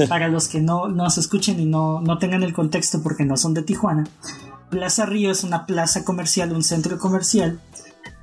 Para 0.10 0.28
los 0.28 0.48
que 0.48 0.60
no 0.60 0.88
nos 0.88 1.18
escuchen 1.18 1.60
y 1.60 1.66
no, 1.66 2.02
no 2.02 2.18
tengan 2.18 2.44
el 2.44 2.54
contexto 2.54 3.02
porque 3.02 3.26
no 3.26 3.38
son 3.38 3.54
de 3.54 3.64
Tijuana, 3.64 4.04
Plaza 4.70 5.06
Río 5.06 5.32
es 5.32 5.44
una 5.44 5.66
plaza 5.66 6.04
comercial, 6.04 6.52
un 6.52 6.64
centro 6.64 6.98
comercial 6.98 7.60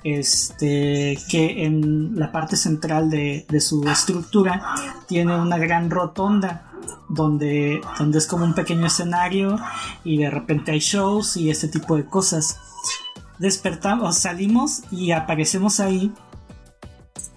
este, 0.02 1.18
que 1.28 1.64
en 1.64 2.18
la 2.18 2.32
parte 2.32 2.56
central 2.56 3.10
de, 3.10 3.46
su 3.60 3.86
estructura 3.88 4.74
tiene 5.06 5.36
una 5.36 5.58
gran 5.58 5.90
rotonda 5.90 6.72
donde, 7.08 7.80
donde 7.98 8.18
es 8.18 8.26
como 8.26 8.44
un 8.44 8.54
pequeño 8.54 8.86
escenario 8.86 9.58
y 10.04 10.18
de 10.18 10.30
repente 10.30 10.72
hay 10.72 10.80
shows 10.80 11.36
y 11.36 11.50
este 11.50 11.68
tipo 11.68 11.96
de 11.96 12.04
cosas. 12.04 12.58
Despertamos, 13.38 14.18
salimos 14.18 14.82
y 14.90 15.12
aparecemos 15.12 15.80
ahí 15.80 16.12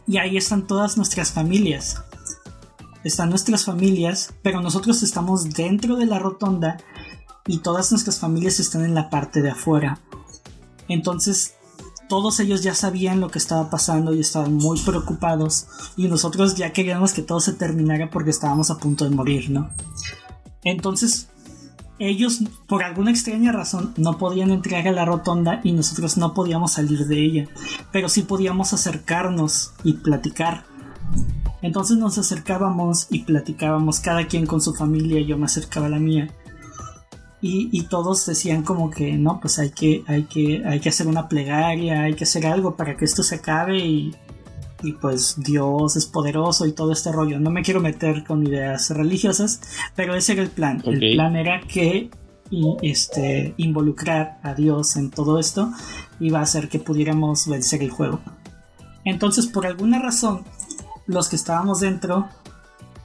y 0.08 0.18
ahí 0.18 0.38
están 0.38 0.68
todas 0.68 0.98
nuestras 0.98 1.32
familias. 1.32 2.02
Están 3.04 3.30
nuestras 3.30 3.66
familias, 3.66 4.34
pero 4.42 4.62
nosotros 4.62 5.04
estamos 5.04 5.50
dentro 5.52 5.96
de 5.98 6.06
la 6.06 6.20
rotonda 6.20 6.78
y 7.46 7.60
todas 7.60 7.92
nuestras 7.92 8.20
familias 8.20 8.60
están 8.60 8.86
en 8.86 8.96
la 8.96 9.10
parte 9.10 9.42
de 9.42 9.52
afuera. 9.52 10.00
Entonces 10.88 11.56
todos 12.10 12.40
ellos 12.40 12.62
ya 12.64 12.76
sabían 12.76 13.20
lo 13.20 13.30
que 13.30 13.40
estaba 13.40 13.70
pasando 13.70 14.14
y 14.14 14.20
estaban 14.20 14.54
muy 14.54 14.80
preocupados 14.80 15.68
y 15.96 16.08
nosotros 16.08 16.56
ya 16.56 16.72
queríamos 16.72 17.14
que 17.14 17.22
todo 17.22 17.40
se 17.40 17.54
terminara 17.54 18.10
porque 18.10 18.30
estábamos 18.30 18.70
a 18.70 18.78
punto 18.78 19.06
de 19.06 19.16
morir, 19.16 19.50
¿no? 19.50 19.70
Entonces 20.64 21.30
ellos 22.00 22.40
por 22.68 22.84
alguna 22.84 23.12
extraña 23.12 23.52
razón 23.52 23.94
no 23.98 24.18
podían 24.18 24.52
entrar 24.52 24.88
a 24.88 24.92
la 24.92 25.06
rotonda 25.06 25.62
y 25.64 25.72
nosotros 25.72 26.18
no 26.18 26.34
podíamos 26.34 26.74
salir 26.74 27.08
de 27.08 27.24
ella, 27.24 27.48
pero 27.92 28.10
sí 28.10 28.24
podíamos 28.24 28.74
acercarnos 28.74 29.72
y 29.84 29.94
platicar. 29.94 30.66
Entonces 31.64 31.98
nos 31.98 32.20
acercábamos 32.20 33.08
y 33.10 33.24
platicábamos 33.24 34.00
cada 34.00 34.28
quien 34.28 34.46
con 34.46 34.62
su 34.62 34.76
familia, 34.76 35.22
yo 35.22 35.40
me 35.40 35.46
acercaba 35.46 35.88
a 35.88 35.90
la 35.90 36.00
mía 36.00 36.30
y, 37.46 37.82
todos 37.90 38.26
decían 38.26 38.64
como 38.64 38.90
que 38.90 39.18
no, 39.18 39.42
pues 39.42 39.60
hay 39.60 39.72
que, 39.72 40.02
hay, 40.08 40.24
que, 40.24 40.64
hay 40.66 40.80
que 40.80 40.88
hacer 40.88 41.08
una 41.08 41.28
plegaria, 41.28 42.04
hay 42.04 42.14
que 42.14 42.24
hacer 42.24 42.48
algo 42.48 42.78
para 42.78 42.96
que 42.96 43.04
esto 43.04 43.22
se 43.22 43.36
acabe 43.36 43.80
y, 43.80 44.14
pues 45.02 45.36
Dios 45.38 45.98
es 45.98 46.06
poderoso 46.06 46.66
y 46.66 46.72
todo 46.72 46.94
este 46.94 47.12
rollo. 47.12 47.40
No 47.42 47.50
me 47.50 47.62
quiero 47.62 47.82
meter 47.82 48.24
con 48.24 48.48
ideas 48.48 48.90
religiosas, 48.92 49.62
pero 49.96 50.16
ese 50.16 50.34
era 50.34 50.42
el 50.42 50.50
plan. 50.50 50.82
El 50.86 51.16
plan 51.16 51.36
era 51.36 51.62
que 51.62 52.10
este, 52.82 53.54
involucrar 53.58 54.40
a 54.42 54.54
Dios 54.54 54.96
en 54.96 55.10
todo 55.10 55.38
esto 55.38 55.70
iba 56.22 56.40
a 56.40 56.44
hacer 56.44 56.70
que 56.70 56.80
pudiéramos 56.80 57.48
vencer 57.48 57.82
el 57.82 57.92
juego. 57.92 58.22
Entonces, 59.06 59.48
por 59.48 59.66
alguna 59.66 60.00
razón, 60.00 60.46
los 61.08 61.30
que 61.30 61.36
estábamos 61.36 61.80
dentro 61.80 62.30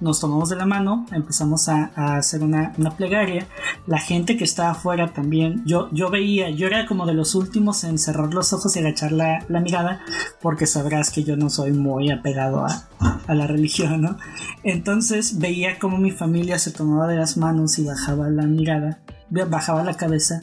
nos 0.00 0.20
tomamos 0.20 0.48
de 0.48 0.56
la 0.56 0.66
mano, 0.66 1.06
empezamos 1.10 1.68
a, 1.68 1.90
hacer 2.16 2.42
una, 2.42 2.72
plegaria. 2.96 3.48
La 3.86 3.98
gente 3.98 4.36
que 4.36 4.44
estaba 4.44 4.70
afuera 4.70 5.12
también, 5.12 5.62
yo, 5.66 5.88
yo 5.92 6.10
veía, 6.10 6.50
yo 6.50 6.66
era 6.66 6.86
como 6.86 7.06
de 7.06 7.14
los 7.14 7.34
últimos 7.34 7.82
en 7.84 7.98
cerrar 7.98 8.32
los 8.32 8.52
ojos 8.52 8.76
y 8.76 8.78
agachar 8.78 9.12
la, 9.12 9.44
mirada, 9.48 10.00
porque 10.40 10.66
sabrás 10.66 11.10
que 11.10 11.24
yo 11.24 11.36
no 11.36 11.50
soy 11.50 11.72
muy 11.72 12.10
apegado 12.10 12.64
a, 12.64 12.88
a, 13.26 13.34
la 13.34 13.46
religión, 13.46 14.02
¿no? 14.02 14.16
Entonces 14.62 15.38
veía 15.38 15.78
como 15.78 15.98
mi 15.98 16.12
familia 16.12 16.58
se 16.58 16.70
tomaba 16.70 17.08
de 17.08 17.16
las 17.16 17.36
manos 17.36 17.78
y 17.78 17.84
bajaba 17.84 18.28
la 18.28 18.44
mirada, 18.44 19.00
bajaba 19.30 19.82
la 19.82 19.94
cabeza, 19.94 20.42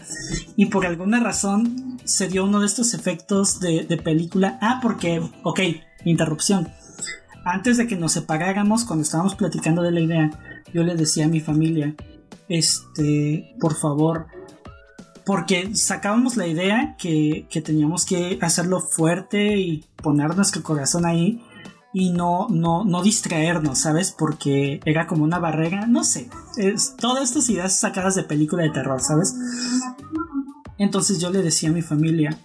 y 0.57 0.65
por 0.65 0.85
alguna 0.85 1.21
razón 1.21 1.97
se 2.03 2.27
dio 2.27 2.43
uno 2.43 2.59
de 2.59 2.65
estos 2.65 2.93
efectos 2.93 3.59
de, 3.61 3.85
de 3.85 3.97
película. 3.97 4.59
Ah, 4.61 4.79
porque, 4.81 5.21
ok, 5.43 5.59
interrupción 6.03 6.67
antes 7.45 7.77
de 7.77 7.85
que 7.85 7.95
nos 7.95 8.13
separáramos, 8.13 8.83
cuando 8.83 9.03
estábamos 9.03 9.35
platicando 9.35 9.83
de 9.83 9.91
la 9.91 9.99
idea, 9.99 10.31
yo 10.73 10.83
le 10.83 10.95
decía 10.95 11.25
a 11.25 11.29
mi 11.29 11.39
familia, 11.39 11.95
este, 12.49 13.55
por 13.59 13.75
favor, 13.75 14.25
porque 15.25 15.75
sacábamos 15.75 16.37
la 16.37 16.47
idea 16.47 16.95
que, 16.97 17.47
teníamos 17.63 18.05
que 18.05 18.39
hacerlo 18.41 18.79
fuerte 18.79 19.57
y 19.57 19.85
poner 20.01 20.35
nuestro 20.35 20.63
corazón 20.63 21.05
ahí 21.05 21.43
y 21.93 22.11
no, 22.11 22.47
no, 22.49 22.83
no 22.83 23.03
distraernos, 23.03 23.79
¿sabes? 23.79 24.11
Porque 24.11 24.79
era 24.83 25.05
como 25.05 25.23
una 25.23 25.37
barrera, 25.37 25.85
no 25.85 26.03
sé, 26.03 26.29
es, 26.57 26.95
todas 26.97 27.23
estas 27.23 27.47
ideas 27.49 27.79
sacadas 27.79 28.15
de 28.15 28.23
película 28.23 28.63
de 28.63 28.71
terror, 28.71 28.99
¿sabes? 29.01 29.35
Entonces 30.79 31.19
yo 31.19 31.29
le 31.29 31.43
decía 31.43 31.69
a 31.69 31.73
mi 31.73 31.83
familia, 31.83 32.37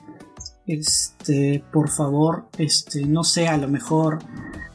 este, 0.66 1.64
por 1.72 1.88
favor, 1.88 2.48
este, 2.58 3.06
no 3.06 3.24
sé, 3.24 3.48
a 3.48 3.56
lo 3.56 3.66
mejor 3.66 4.20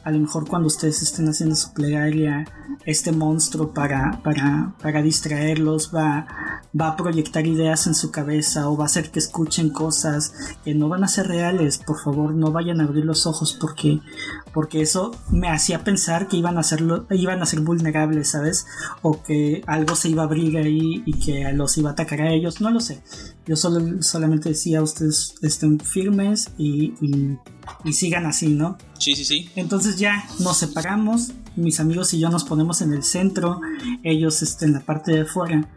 a 0.06 0.12
lo 0.12 0.20
mejor 0.20 0.48
cuando 0.48 0.68
ustedes 0.68 1.02
estén 1.02 1.28
haciendo 1.28 1.56
su 1.56 1.72
plegaria, 1.72 2.44
este 2.84 3.10
monstruo 3.10 3.74
para, 3.74 4.20
para, 4.22 4.72
para 4.80 5.02
distraerlos 5.02 5.90
va, 5.92 6.28
va 6.80 6.90
a 6.90 6.96
proyectar 6.96 7.44
ideas 7.44 7.88
en 7.88 7.96
su 7.96 8.12
cabeza 8.12 8.70
o 8.70 8.76
va 8.76 8.84
a 8.84 8.86
hacer 8.86 9.10
que 9.10 9.18
escuchen 9.18 9.68
cosas 9.68 10.32
que 10.64 10.76
no 10.76 10.88
van 10.88 11.02
a 11.02 11.08
ser 11.08 11.26
reales. 11.26 11.78
Por 11.78 11.98
favor, 11.98 12.32
no 12.32 12.52
vayan 12.52 12.80
a 12.80 12.84
abrir 12.84 13.04
los 13.04 13.26
ojos 13.26 13.58
porque, 13.60 13.98
porque 14.56 14.80
eso 14.80 15.14
me 15.28 15.50
hacía 15.50 15.84
pensar 15.84 16.28
que 16.28 16.38
iban 16.38 16.56
a, 16.56 16.60
hacerlo, 16.60 17.06
iban 17.10 17.42
a 17.42 17.44
ser 17.44 17.60
vulnerables, 17.60 18.30
¿sabes? 18.30 18.64
O 19.02 19.22
que 19.22 19.62
algo 19.66 19.94
se 19.94 20.08
iba 20.08 20.22
a 20.22 20.24
abrir 20.24 20.56
ahí 20.56 21.02
y 21.04 21.12
que 21.18 21.52
los 21.52 21.76
iba 21.76 21.90
a 21.90 21.92
atacar 21.92 22.22
a 22.22 22.32
ellos. 22.32 22.62
No 22.62 22.70
lo 22.70 22.80
sé. 22.80 23.02
Yo 23.44 23.54
solo, 23.54 24.02
solamente 24.02 24.48
decía, 24.48 24.80
ustedes 24.80 25.34
estén 25.42 25.78
firmes 25.78 26.48
y, 26.56 26.94
y, 27.02 27.36
y 27.84 27.92
sigan 27.92 28.24
así, 28.24 28.48
¿no? 28.48 28.78
Sí, 28.98 29.14
sí, 29.14 29.26
sí. 29.26 29.50
Entonces 29.56 29.98
ya 29.98 30.24
nos 30.38 30.56
separamos, 30.56 31.32
mis 31.54 31.78
amigos 31.78 32.14
y 32.14 32.18
yo 32.18 32.30
nos 32.30 32.44
ponemos 32.44 32.80
en 32.80 32.94
el 32.94 33.02
centro, 33.02 33.60
ellos 34.04 34.40
este, 34.40 34.64
en 34.64 34.72
la 34.72 34.80
parte 34.80 35.12
de 35.12 35.20
afuera. 35.20 35.68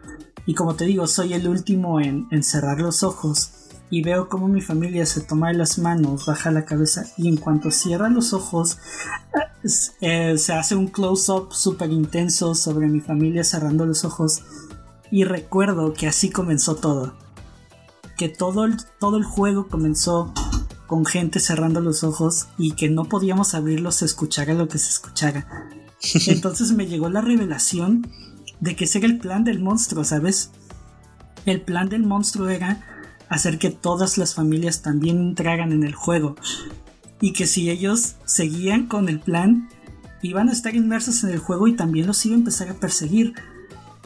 Y 0.46 0.54
como 0.54 0.74
te 0.74 0.86
digo, 0.86 1.06
soy 1.06 1.34
el 1.34 1.46
último 1.46 2.00
en, 2.00 2.26
cerrar 2.42 2.80
los 2.80 3.02
ojos 3.02 3.50
y 3.90 4.02
veo 4.02 4.28
como 4.28 4.46
mi 4.48 4.60
familia 4.60 5.04
se 5.04 5.20
toma 5.20 5.48
de 5.48 5.54
las 5.54 5.78
manos, 5.78 6.26
baja 6.26 6.52
la 6.52 6.64
cabeza 6.64 7.06
y 7.16 7.28
en 7.28 7.36
cuanto 7.36 7.70
cierra 7.72 8.08
los 8.08 8.32
ojos 8.32 8.78
eh, 10.00 10.38
se 10.38 10.52
hace 10.52 10.76
un 10.76 10.86
close-up 10.86 11.52
súper 11.52 11.90
intenso 11.90 12.54
sobre 12.54 12.86
mi 12.86 13.00
familia 13.00 13.42
cerrando 13.42 13.84
los 13.84 14.04
ojos 14.04 14.42
y 15.10 15.24
recuerdo 15.24 15.92
que 15.92 16.06
así 16.06 16.30
comenzó 16.30 16.76
todo. 16.76 17.14
Que 18.16 18.28
todo 18.28 18.64
el, 18.64 18.76
todo 18.98 19.16
el 19.16 19.24
juego 19.24 19.66
comenzó 19.66 20.32
con 20.86 21.04
gente 21.04 21.40
cerrando 21.40 21.80
los 21.80 22.04
ojos 22.04 22.48
y 22.58 22.72
que 22.72 22.88
no 22.88 23.04
podíamos 23.04 23.54
abrirlos 23.54 24.02
escuchara 24.02 24.54
lo 24.54 24.68
que 24.68 24.78
se 24.78 24.90
escuchara. 24.90 25.68
Entonces 26.26 26.72
me 26.72 26.86
llegó 26.86 27.08
la 27.08 27.20
revelación 27.20 28.08
de 28.60 28.76
que 28.76 28.84
ese 28.84 28.98
era 28.98 29.06
el 29.08 29.18
plan 29.18 29.42
del 29.42 29.60
monstruo, 29.60 30.04
¿sabes? 30.04 30.50
El 31.46 31.60
plan 31.62 31.88
del 31.88 32.04
monstruo 32.04 32.48
era 32.48 32.99
hacer 33.30 33.58
que 33.58 33.70
todas 33.70 34.18
las 34.18 34.34
familias 34.34 34.82
también 34.82 35.18
entraran 35.18 35.72
en 35.72 35.84
el 35.84 35.94
juego 35.94 36.36
y 37.20 37.32
que 37.32 37.46
si 37.46 37.70
ellos 37.70 38.16
seguían 38.26 38.86
con 38.86 39.08
el 39.08 39.20
plan 39.20 39.70
iban 40.20 40.48
a 40.50 40.52
estar 40.52 40.74
inmersos 40.74 41.24
en 41.24 41.30
el 41.30 41.38
juego 41.38 41.68
y 41.68 41.76
también 41.76 42.06
los 42.06 42.26
iba 42.26 42.34
a 42.34 42.38
empezar 42.38 42.68
a 42.68 42.74
perseguir. 42.74 43.34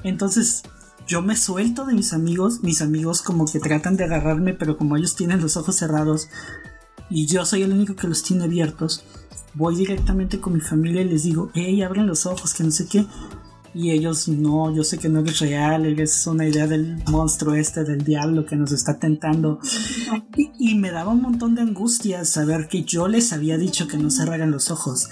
Entonces 0.05 0.63
yo 1.09 1.23
me 1.23 1.37
suelto 1.37 1.87
de 1.87 1.95
mis 1.95 2.13
amigos, 2.13 2.63
mis 2.63 2.83
amigos 2.83 3.23
como 3.23 3.47
que 3.47 3.59
tratan 3.59 3.97
de 3.97 4.05
agarrarme, 4.05 4.53
pero 4.53 4.77
como 4.77 4.97
ellos 4.97 5.17
tienen 5.17 5.41
los 5.41 5.57
ojos 5.57 5.77
cerrados 5.77 6.29
y 7.11 7.27
yo 7.27 7.45
soy 7.45 7.63
el 7.63 7.73
único 7.73 7.97
que 7.97 8.09
los 8.09 8.23
tiene 8.23 8.45
abiertos, 8.45 9.05
voy 9.55 9.77
directamente 9.77 10.39
con 10.41 10.53
mi 10.53 10.61
familia 10.61 11.01
y 11.01 11.09
les 11.09 11.25
digo, 11.25 11.51
hey, 11.55 11.83
abren 11.83 12.07
los 12.07 12.27
ojos, 12.27 12.55
que 12.55 12.65
no 12.65 12.71
sé 12.71 12.87
qué. 12.87 13.07
Y 13.75 13.91
ellos, 13.91 14.29
no, 14.29 14.75
yo 14.75 14.85
sé 14.85 14.99
que 14.99 15.09
no 15.09 15.21
eres 15.21 15.41
real, 15.41 15.85
eres 15.85 16.27
una 16.27 16.47
idea 16.47 16.67
del 16.67 17.03
monstruo 17.11 17.55
este, 17.55 17.83
del 17.83 18.05
diablo 18.05 18.47
que 18.47 18.57
nos 18.57 18.71
está 18.71 18.99
tentando. 18.99 19.59
Y, 20.37 20.53
y 20.59 20.75
me 20.77 20.93
daba 20.93 21.11
un 21.11 21.23
montón 21.23 21.55
de 21.55 21.63
angustia 21.63 22.25
saber 22.25 22.69
que 22.69 22.85
yo 22.85 23.09
les 23.09 23.33
había 23.33 23.59
dicho 23.59 23.89
que 23.89 23.97
no 23.97 24.11
cerraran 24.11 24.53
los 24.53 24.71
ojos. 24.71 25.09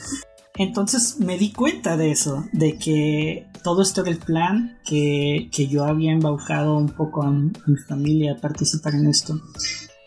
Entonces 0.57 1.19
me 1.19 1.39
di 1.39 1.53
cuenta 1.53 1.97
de 1.97 2.11
eso, 2.11 2.45
de 2.53 2.77
que 2.77 3.47
todo 3.63 3.83
esto 3.83 4.03
era 4.03 4.11
el 4.11 4.19
plan, 4.19 4.79
que, 4.85 5.49
yo 5.71 5.85
había 5.85 6.13
embaucado 6.13 6.77
un 6.77 6.91
poco 6.91 7.23
a 7.23 7.31
mi, 7.31 7.53
familia 7.89 8.33
a 8.33 8.41
participar 8.41 8.95
en 8.95 9.07
esto. 9.07 9.41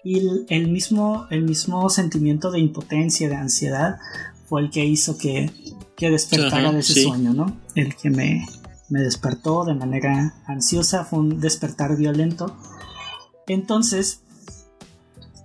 Y 0.03 0.21
el, 0.49 0.67
mismo, 0.67 1.25
el 1.31 1.43
mismo 1.43 1.89
sentimiento 1.89 2.51
de 2.51 2.59
impotencia, 2.59 3.27
de 3.27 3.35
ansiedad, 3.35 3.97
fue 4.47 4.61
el 4.61 4.69
que 4.69 4.85
hizo 4.85 5.17
que, 5.17 5.51
que 5.95 6.09
despertara 6.09 6.71
de 6.71 6.79
ese 6.79 7.03
sueño, 7.03 7.33
¿no? 7.33 7.57
El 7.75 7.95
que 7.95 8.09
me, 8.09 8.45
me 8.89 9.01
despertó 9.01 9.65
de 9.65 9.73
manera 9.73 10.35
ansiosa, 10.45 11.05
fue 11.05 11.19
un 11.19 11.39
despertar 11.39 11.97
violento. 11.97 12.55
Entonces, 13.47 14.21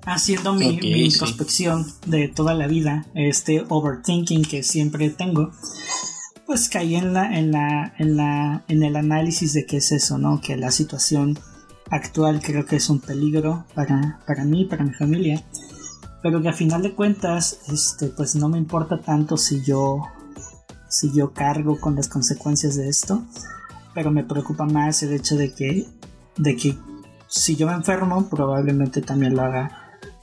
haciendo 0.04 0.54
mi, 0.54 0.78
introspección 1.04 1.86
de 2.06 2.28
toda 2.28 2.54
la 2.54 2.66
vida, 2.66 3.06
este 3.14 3.64
overthinking 3.68 4.42
que 4.44 4.62
siempre 4.62 5.10
tengo, 5.10 5.52
pues 6.46 6.68
caí 6.68 6.96
en 6.96 7.12
la, 7.12 7.38
en 7.38 7.52
la, 7.52 7.94
en 7.98 8.16
la, 8.16 8.64
en 8.68 8.82
el 8.82 8.96
análisis 8.96 9.52
de 9.52 9.66
qué 9.66 9.78
es 9.78 9.92
eso, 9.92 10.18
¿no? 10.18 10.40
Que 10.40 10.56
la 10.56 10.70
situación 10.70 11.38
actual 11.90 12.40
creo 12.42 12.66
que 12.66 12.76
es 12.76 12.88
un 12.88 13.00
peligro 13.00 13.64
para, 13.74 14.20
para 14.26 14.44
mí, 14.44 14.64
para 14.64 14.84
mi 14.84 14.92
familia. 14.92 15.42
Pero 16.22 16.42
que 16.42 16.48
a 16.48 16.52
final 16.52 16.82
de 16.82 16.94
cuentas, 16.94 17.60
este, 17.68 18.08
pues 18.08 18.34
no 18.36 18.48
me 18.48 18.58
importa 18.58 19.00
tanto 19.00 19.36
si 19.36 19.62
yo, 19.62 20.02
si 20.88 21.12
yo 21.12 21.32
cargo 21.32 21.80
con 21.80 21.96
las 21.96 22.08
consecuencias 22.08 22.76
de 22.76 22.88
esto. 22.88 23.22
Pero 23.94 24.10
me 24.10 24.24
preocupa 24.24 24.66
más 24.66 25.02
el 25.02 25.14
hecho 25.14 25.36
de 25.36 25.52
que, 25.52 25.88
de 26.36 26.56
que 26.56 26.76
si 27.26 27.56
yo 27.56 27.66
me 27.66 27.72
enfermo, 27.72 28.28
probablemente 28.28 29.00
también 29.02 29.34
lo 29.34 29.42
haga 29.42 29.80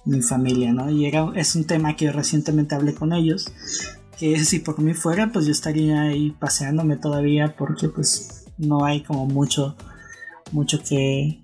mi 0.08 0.22
familia, 0.22 0.72
¿no? 0.74 0.90
Y 0.90 1.06
era, 1.06 1.32
es 1.36 1.56
un 1.56 1.66
tema 1.66 1.96
que 1.96 2.12
recientemente 2.12 2.76
hablé 2.76 2.94
con 2.94 3.14
ellos, 3.14 3.52
que 4.18 4.44
si 4.44 4.60
por 4.60 4.80
mí 4.80 4.94
fuera, 4.94 5.32
pues 5.32 5.46
yo 5.46 5.52
estaría 5.52 6.02
ahí 6.04 6.32
paseándome 6.32 6.96
todavía 6.98 7.56
porque 7.58 7.90
pues 7.90 8.46
no 8.58 8.86
hay 8.86 9.04
como 9.04 9.26
mucho, 9.26 9.76
mucho 10.52 10.82
que, 10.82 11.42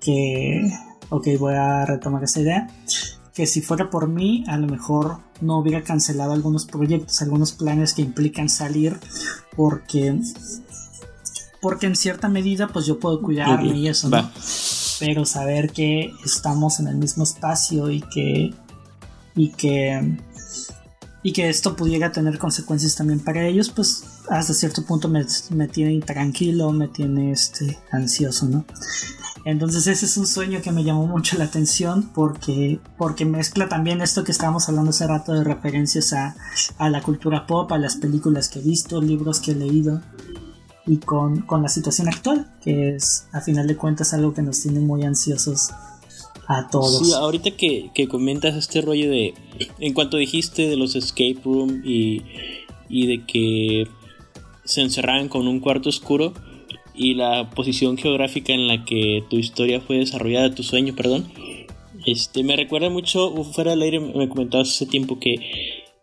que, 0.00 0.70
ok, 1.08 1.26
voy 1.38 1.54
a 1.54 1.86
retomar 1.86 2.22
esa 2.24 2.40
idea, 2.40 2.68
que 3.36 3.46
si 3.46 3.60
fuera 3.60 3.90
por 3.90 4.08
mí, 4.08 4.44
a 4.48 4.56
lo 4.56 4.66
mejor 4.66 5.18
no 5.42 5.58
hubiera 5.58 5.82
cancelado 5.84 6.32
algunos 6.32 6.64
proyectos, 6.64 7.20
algunos 7.20 7.52
planes 7.52 7.92
que 7.92 8.00
implican 8.00 8.48
salir 8.48 8.98
porque 9.54 10.18
porque 11.60 11.86
en 11.86 11.96
cierta 11.96 12.28
medida 12.28 12.68
pues 12.68 12.86
yo 12.86 12.98
puedo 12.98 13.20
cuidarme 13.20 13.76
y 13.76 13.88
eso, 13.88 14.08
¿no? 14.08 14.30
pero 14.98 15.26
saber 15.26 15.70
que 15.70 16.12
estamos 16.24 16.80
en 16.80 16.88
el 16.88 16.96
mismo 16.96 17.24
espacio 17.24 17.90
y 17.90 18.00
que 18.00 18.54
y 19.34 19.50
que 19.50 20.16
y 21.22 21.32
que 21.32 21.50
esto 21.50 21.76
pudiera 21.76 22.12
tener 22.12 22.38
consecuencias 22.38 22.94
también 22.94 23.20
para 23.20 23.44
ellos, 23.46 23.68
pues 23.68 24.04
hasta 24.30 24.54
cierto 24.54 24.84
punto 24.86 25.08
me, 25.08 25.26
tiene 25.68 25.92
intranquilo, 25.92 26.70
me 26.72 26.88
tiene 26.88 27.32
este, 27.32 27.78
ansioso, 27.90 28.46
¿no? 28.46 28.64
Entonces 29.46 29.86
ese 29.86 30.06
es 30.06 30.16
un 30.16 30.26
sueño 30.26 30.60
que 30.60 30.72
me 30.72 30.82
llamó 30.82 31.06
mucho 31.06 31.38
la 31.38 31.44
atención 31.44 32.10
porque, 32.12 32.80
porque 32.98 33.24
mezcla 33.24 33.68
también 33.68 34.00
esto 34.00 34.24
que 34.24 34.32
estábamos 34.32 34.68
hablando 34.68 34.90
hace 34.90 35.06
rato 35.06 35.32
de 35.32 35.44
referencias 35.44 36.12
a, 36.14 36.34
a 36.78 36.90
la 36.90 37.00
cultura 37.00 37.46
pop, 37.46 37.70
a 37.70 37.78
las 37.78 37.94
películas 37.96 38.48
que 38.48 38.58
he 38.58 38.62
visto, 38.62 39.00
libros 39.00 39.38
que 39.38 39.52
he 39.52 39.54
leído 39.54 40.02
y 40.84 40.96
con, 40.96 41.46
la 41.62 41.68
situación 41.68 42.08
actual, 42.08 42.52
que 42.60 42.96
es 42.96 43.28
a 43.32 43.40
final 43.40 43.68
de 43.68 43.76
cuentas 43.76 44.12
algo 44.14 44.34
que 44.34 44.42
nos 44.42 44.60
tiene 44.62 44.80
muy 44.80 45.04
ansiosos 45.04 45.70
a 46.48 46.66
todos. 46.68 47.06
Sí, 47.06 47.12
ahorita 47.12 47.52
que, 47.52 48.08
comentas 48.10 48.56
este 48.56 48.80
rollo 48.80 49.08
de, 49.08 49.32
en 49.78 49.94
cuanto 49.94 50.16
dijiste 50.16 50.68
de 50.68 50.76
los 50.76 50.96
escape 50.96 51.38
room 51.44 51.82
y, 51.84 52.24
y 52.88 53.06
de 53.06 53.24
que 53.24 53.84
se 54.64 54.82
encerraban 54.82 55.28
con 55.28 55.46
un 55.46 55.60
cuarto 55.60 55.88
oscuro 55.88 56.32
y 56.96 57.14
la 57.14 57.50
posición 57.50 57.96
geográfica 57.98 58.52
en 58.52 58.68
la 58.68 58.84
que 58.84 59.22
tu 59.28 59.36
historia 59.36 59.80
fue 59.80 59.98
desarrollada, 59.98 60.54
tu 60.54 60.62
sueño, 60.62 60.94
perdón, 60.94 61.26
este, 62.06 62.42
me 62.44 62.56
recuerda 62.56 62.88
mucho, 62.88 63.30
fuera 63.44 63.72
del 63.72 63.82
aire 63.82 64.00
me 64.00 64.28
comentabas 64.28 64.70
hace 64.70 64.86
tiempo 64.86 65.18
que 65.18 65.36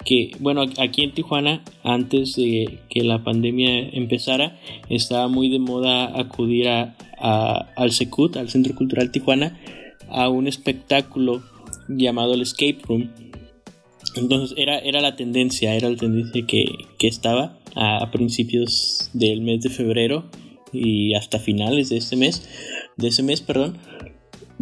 que, 0.03 0.31
bueno, 0.39 0.63
aquí 0.79 1.03
en 1.03 1.13
Tijuana, 1.13 1.63
antes 1.83 2.35
de 2.35 2.79
que 2.89 3.03
la 3.03 3.23
pandemia 3.23 3.89
empezara, 3.89 4.59
estaba 4.89 5.27
muy 5.27 5.49
de 5.49 5.59
moda 5.59 6.19
acudir 6.19 6.67
a, 6.67 6.95
al 7.75 7.91
SECUT, 7.91 8.37
al 8.37 8.49
Centro 8.49 8.75
Cultural 8.75 9.11
Tijuana, 9.11 9.59
a 10.09 10.29
un 10.29 10.47
espectáculo 10.47 11.41
llamado 11.87 12.33
el 12.33 12.41
Escape 12.41 12.79
Room. 12.83 13.09
Entonces 14.15 14.55
era, 14.57 14.77
era 14.79 15.01
la 15.01 15.15
tendencia, 15.15 15.73
era 15.73 15.89
la 15.89 15.95
tendencia 15.95 16.45
que, 16.45 16.67
estaba 16.99 17.57
a, 17.75 18.11
principios 18.11 19.09
del 19.13 19.41
mes 19.41 19.61
de 19.61 19.69
febrero 19.69 20.25
y 20.73 21.13
hasta 21.13 21.39
finales 21.39 21.89
de 21.89 21.97
este 21.97 22.15
mes, 22.15 22.47
de 22.97 23.07
ese 23.07 23.23
mes, 23.23 23.41
perdón. 23.41 23.77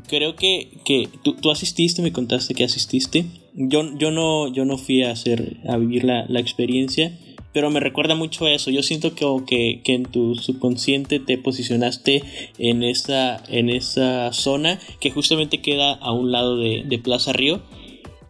Creo 0.07 0.35
que, 0.35 0.69
que 0.85 1.09
tú, 1.23 1.35
tú 1.35 1.51
asististe, 1.51 2.01
me 2.01 2.11
contaste 2.11 2.53
que 2.53 2.63
asististe 2.63 3.25
yo, 3.53 3.97
yo, 3.97 4.11
no, 4.11 4.47
yo 4.47 4.65
no 4.65 4.77
fui 4.77 5.03
a 5.03 5.11
hacer, 5.11 5.57
a 5.67 5.77
vivir 5.77 6.03
la, 6.03 6.39
experiencia, 6.39 7.17
pero 7.53 7.69
me 7.69 7.79
recuerda 7.79 8.15
mucho 8.15 8.45
a 8.45 8.51
eso. 8.51 8.71
Yo 8.71 8.81
siento 8.81 9.13
que, 9.13 9.81
que, 9.83 9.93
en 9.93 10.03
tu 10.03 10.35
subconsciente 10.35 11.19
te 11.19 11.37
posicionaste 11.37 12.23
en 12.57 12.83
esa, 12.83 13.43
en 13.49 13.69
esa 13.69 14.31
zona 14.31 14.79
que 14.99 15.11
justamente 15.11 15.61
queda 15.61 15.93
a 15.93 16.13
un 16.13 16.31
lado 16.31 16.57
de, 16.57 16.99
Plaza 17.03 17.33
Río. 17.33 17.61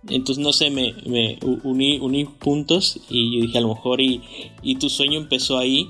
Entonces, 0.09 0.43
no 0.43 0.51
sé, 0.51 0.71
me, 0.71 0.95
me 1.05 1.37
uní, 1.63 1.99
uní, 1.99 2.25
puntos 2.25 2.99
y 3.09 3.35
yo 3.35 3.41
dije, 3.45 3.59
a 3.59 3.61
lo 3.61 3.75
mejor, 3.75 4.01
y, 4.01 4.21
y 4.63 4.75
tu 4.75 4.89
sueño 4.89 5.19
empezó 5.19 5.59
ahí, 5.59 5.89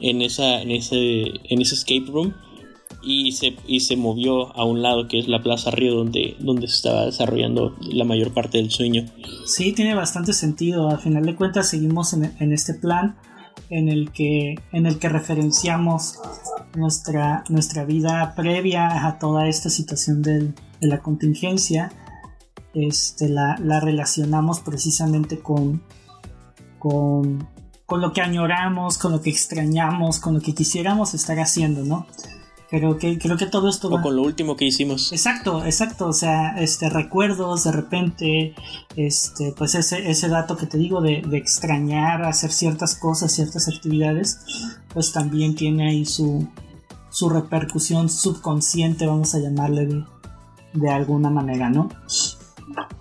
en, 0.00 0.22
esa, 0.22 0.62
en, 0.62 0.70
ese, 0.70 1.24
en 1.44 1.60
ese 1.60 1.74
escape 1.74 2.10
room 2.10 2.34
y 3.02 3.32
se, 3.32 3.56
y 3.66 3.80
se 3.80 3.96
movió 3.96 4.54
a 4.56 4.64
un 4.64 4.82
lado 4.82 5.08
que 5.08 5.18
es 5.18 5.28
la 5.28 5.42
Plaza 5.42 5.70
Río 5.70 5.94
donde, 5.94 6.36
donde 6.38 6.68
se 6.68 6.76
estaba 6.76 7.06
desarrollando 7.06 7.76
la 7.80 8.04
mayor 8.04 8.32
parte 8.32 8.58
del 8.58 8.70
sueño. 8.70 9.06
Sí, 9.46 9.72
tiene 9.72 9.94
bastante 9.94 10.32
sentido. 10.32 10.88
Al 10.88 10.98
final 10.98 11.24
de 11.24 11.34
cuentas 11.34 11.68
seguimos 11.68 12.12
en, 12.12 12.52
este 12.52 12.74
plan 12.74 13.16
en 13.70 13.88
el 13.88 14.10
que, 14.10 14.56
en 14.72 14.86
el 14.86 14.98
que 14.98 15.08
referenciamos 15.08 16.18
nuestra, 16.74 17.44
nuestra 17.48 17.84
vida 17.84 18.34
previa 18.36 19.06
a 19.06 19.18
toda 19.18 19.48
esta 19.48 19.70
situación 19.70 20.22
de 20.22 20.52
la 20.80 21.00
contingencia. 21.00 21.92
Este, 22.74 23.28
la, 23.28 23.56
la 23.58 23.80
relacionamos 23.80 24.60
precisamente 24.60 25.40
con, 25.40 25.82
con, 26.78 27.48
con 27.90 28.00
lo 28.00 28.12
que 28.12 28.20
añoramos, 28.20 28.98
con 28.98 29.10
lo 29.10 29.20
que 29.20 29.30
extrañamos, 29.30 30.20
con 30.20 30.34
lo 30.34 30.40
que 30.40 30.54
quisiéramos 30.54 31.12
estar 31.12 31.40
haciendo, 31.40 31.82
¿no? 31.82 32.06
Creo 32.68 32.98
que, 32.98 33.18
creo 33.18 33.36
que 33.36 33.46
todo 33.46 33.68
esto 33.68 33.90
va... 33.90 34.00
con 34.00 34.14
lo 34.14 34.22
último 34.22 34.54
que 34.54 34.64
hicimos. 34.64 35.10
Exacto, 35.10 35.64
exacto. 35.64 36.06
O 36.06 36.12
sea, 36.12 36.56
este 36.56 36.88
recuerdos 36.88 37.64
de 37.64 37.72
repente, 37.72 38.54
este, 38.94 39.52
pues 39.58 39.74
ese, 39.74 40.08
ese 40.08 40.28
dato 40.28 40.56
que 40.56 40.66
te 40.66 40.78
digo 40.78 41.00
de, 41.00 41.24
extrañar 41.32 42.22
hacer 42.22 42.52
ciertas 42.52 42.94
cosas, 42.94 43.32
ciertas 43.32 43.66
actividades, 43.66 44.38
pues 44.94 45.10
también 45.10 45.56
tiene 45.56 45.88
ahí 45.88 46.06
su, 46.06 46.46
su 47.10 47.28
repercusión 47.28 48.08
subconsciente, 48.08 49.04
vamos 49.08 49.34
a 49.34 49.40
llamarle 49.40 49.86
de, 49.86 50.04
de 50.74 50.90
alguna 50.90 51.28
manera, 51.28 51.70
¿no? 51.70 51.88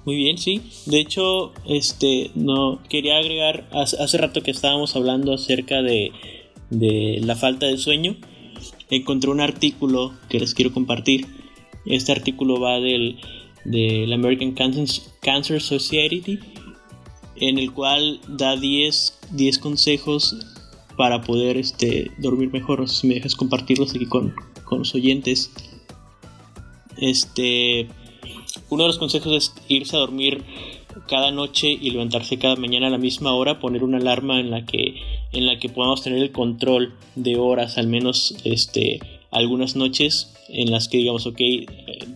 Muy 0.06 0.16
bien, 0.16 0.38
sí. 0.38 0.62
De 0.86 1.00
hecho, 1.00 1.54
este, 1.66 2.32
no 2.36 2.80
quería 2.90 3.18
agregar 3.18 3.70
hace, 3.72 4.18
rato 4.18 4.42
que 4.42 4.52
estábamos 4.52 4.96
hablando 4.96 5.34
acerca 5.34 5.82
de, 5.82 6.12
de 6.70 7.20
la 7.24 7.36
falta 7.36 7.66
de 7.66 7.78
sueño 7.78 8.18
encontré 8.90 9.30
un 9.30 9.42
artículo 9.42 10.14
que 10.30 10.40
les 10.40 10.54
quiero 10.54 10.74
compartir. 10.74 11.28
Este 11.86 12.12
artículo 12.12 12.60
va 12.60 12.80
del, 12.80 13.20
de 13.66 14.06
la 14.08 14.16
American 14.16 14.54
Cancer, 14.54 15.62
Society, 15.62 16.40
en 17.36 17.58
el 17.58 17.72
cual 17.72 18.20
da 18.28 18.58
10, 18.58 19.20
10 19.32 19.60
consejos 19.60 20.36
para 20.98 21.22
poder 21.22 21.58
este, 21.58 22.12
dormir 22.18 22.52
mejor. 22.52 22.88
si 22.90 23.08
me 23.08 23.16
dejas 23.16 23.36
compartirlos 23.36 23.96
aquí 23.96 24.06
con, 24.06 24.34
con 24.66 24.80
los 24.80 24.94
oyentes. 24.96 25.52
Este, 26.98 27.88
uno 28.70 28.84
de 28.84 28.88
los 28.88 28.98
consejos 28.98 29.36
es 29.36 29.54
irse 29.68 29.96
a 29.96 30.00
dormir 30.00 30.44
cada 31.08 31.32
noche 31.32 31.70
y 31.70 31.92
levantarse 31.92 32.38
cada 32.38 32.56
mañana 32.56 32.88
a 32.88 32.90
la 32.90 32.98
misma 32.98 33.34
hora, 33.34 33.60
poner 33.60 33.84
una 33.84 33.98
alarma 33.98 34.40
en 34.40 34.52
la 34.52 34.66
que 34.66 34.96
en 35.32 35.46
la 35.46 35.60
que 35.60 35.70
podamos 35.70 36.02
tener 36.02 36.20
el 36.20 36.32
control 36.32 36.94
de 37.16 37.38
horas, 37.38 37.78
al 37.78 37.88
menos 37.88 38.36
este 38.44 39.00
algunas 39.32 39.76
noches 39.76 40.34
en 40.50 40.72
las 40.72 40.88
que 40.88 40.98
digamos, 40.98 41.28
ok, 41.28 41.40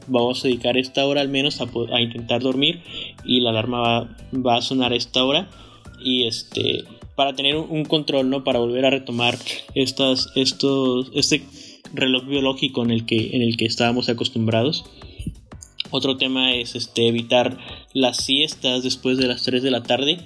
vamos 0.08 0.44
a 0.44 0.48
dedicar 0.48 0.78
esta 0.78 1.06
hora 1.06 1.22
al 1.22 1.30
menos 1.30 1.62
a, 1.62 2.02
intentar 2.02 2.42
dormir 2.42 2.82
y 3.24 3.42
la 3.42 3.52
alarma 3.52 4.10
va, 4.34 4.56
a 4.56 4.62
sonar 4.62 4.94
a 4.94 4.96
esta 4.96 5.24
hora 5.24 5.48
y 6.04 6.26
este 6.26 6.84
para 7.16 7.34
tener 7.34 7.56
un, 7.56 7.86
control, 7.86 8.32
¿no? 8.32 8.44
Para 8.44 8.58
volver 8.58 8.86
a 8.86 8.90
retomar 8.90 9.38
estas, 9.76 10.32
estos, 10.36 11.12
este 11.14 11.44
reloj 11.94 12.26
biológico 12.26 12.84
en 12.84 12.90
el 12.90 13.06
que, 13.06 13.36
en 13.36 13.44
el 13.44 13.56
que 13.56 13.66
estábamos 13.66 14.10
acostumbrados. 14.10 14.84
Otro 15.96 16.18
tema 16.18 16.56
es 16.56 16.74
este, 16.74 17.08
evitar 17.08 17.60
las 17.94 18.18
siestas 18.18 18.82
después 18.82 19.20
de 19.20 19.28
las 19.28 19.44
3 19.44 19.62
de 19.62 19.70
la 19.70 19.84
tarde. 19.84 20.18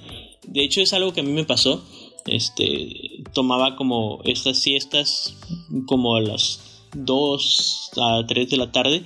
De 0.48 0.64
hecho 0.64 0.80
es 0.80 0.94
algo 0.94 1.12
que 1.12 1.20
a 1.20 1.24
mí 1.24 1.34
me 1.34 1.44
pasó. 1.44 1.84
Este, 2.26 3.22
tomaba 3.34 3.76
como 3.76 4.22
estas 4.24 4.60
siestas 4.60 5.36
como 5.86 6.16
a 6.16 6.22
las 6.22 6.86
2 6.96 7.92
a 7.98 8.26
3 8.26 8.50
de 8.50 8.56
la 8.56 8.72
tarde 8.72 9.04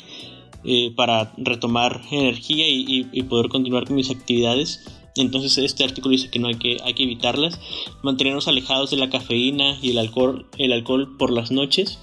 eh, 0.64 0.94
para 0.96 1.34
retomar 1.36 2.04
energía 2.12 2.68
y, 2.70 3.24
poder 3.24 3.50
continuar 3.50 3.86
con 3.86 3.96
mis 3.96 4.12
actividades. 4.12 4.86
Entonces 5.16 5.58
este 5.58 5.84
artículo 5.84 6.12
dice 6.12 6.30
que 6.30 6.38
no 6.38 6.48
hay 6.48 6.60
que, 6.60 6.78
hay 6.84 6.94
que 6.94 7.04
evitarlas, 7.04 7.60
mantenernos 8.04 8.48
alejados 8.48 8.92
de 8.92 8.98
la 8.98 9.10
cafeína 9.10 9.80
y 9.82 9.90
el 9.90 9.98
alcohol, 9.98 10.46
el 10.60 10.74
alcohol 10.74 11.18
por 11.18 11.32
las 11.32 11.50
noches, 11.50 11.98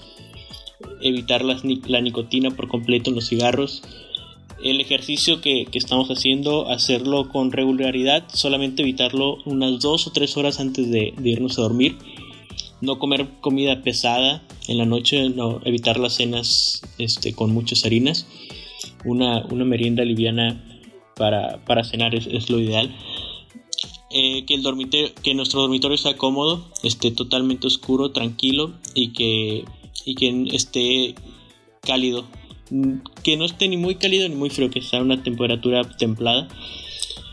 evitar 1.01 1.44
la 1.44 2.01
nicotina 2.01 2.51
por 2.51 2.66
completo 2.66 3.11
en 3.11 3.16
los 3.16 3.29
cigarros, 3.29 3.85
el 4.62 4.81
ejercicio 4.81 5.40
que, 5.40 5.68
estamos 5.73 6.09
haciendo, 6.09 6.68
hacerlo 6.68 7.29
con 7.29 7.53
regularidad, 7.53 8.25
solamente 8.33 8.83
evitarlo 8.83 9.38
unas 9.44 9.81
dos 9.81 10.07
o 10.07 10.12
tres 10.12 10.37
horas 10.37 10.61
antes 10.61 10.90
de, 10.90 11.14
irnos 11.23 11.59
a 11.59 11.62
dormir. 11.62 11.97
No 12.81 12.99
comer 12.99 13.29
comida 13.40 13.83
pesada 13.83 14.42
en 14.68 14.79
la 14.79 14.85
noche, 14.85 15.31
no, 15.31 15.61
evitar 15.64 15.99
las 15.99 16.14
cenas 16.14 16.83
este, 16.99 17.35
con 17.35 17.53
muchas 17.53 17.85
harinas. 17.85 18.27
Una, 19.05 19.44
merienda 19.44 20.05
liviana 20.05 20.64
para, 21.16 21.85
cenar 21.85 22.14
es, 22.14 22.51
lo 22.51 22.61
ideal. 22.61 22.94
Eh, 24.11 24.44
que, 24.47 24.55
el 24.55 24.62
dormitorio, 24.62 25.11
que 25.23 25.35
nuestro 25.35 25.61
dormitorio 25.61 25.97
sea 25.97 26.16
cómodo, 26.16 26.68
esté 26.83 27.11
totalmente 27.11 27.66
oscuro, 27.66 28.11
tranquilo 28.11 28.73
y 28.94 29.12
que, 29.12 29.64
y 30.05 30.14
que 30.14 30.57
esté 30.57 31.14
cálido 31.83 32.27
que 33.22 33.37
no 33.37 33.44
esté 33.44 33.68
ni 33.68 33.76
muy 33.76 33.96
cálido 33.96 34.28
ni 34.28 34.35
muy 34.35 34.50
frío, 34.50 34.70
que 34.70 34.83
sea 34.83 35.00
una 35.02 35.22
temperatura 35.22 35.85
templada. 35.85 36.48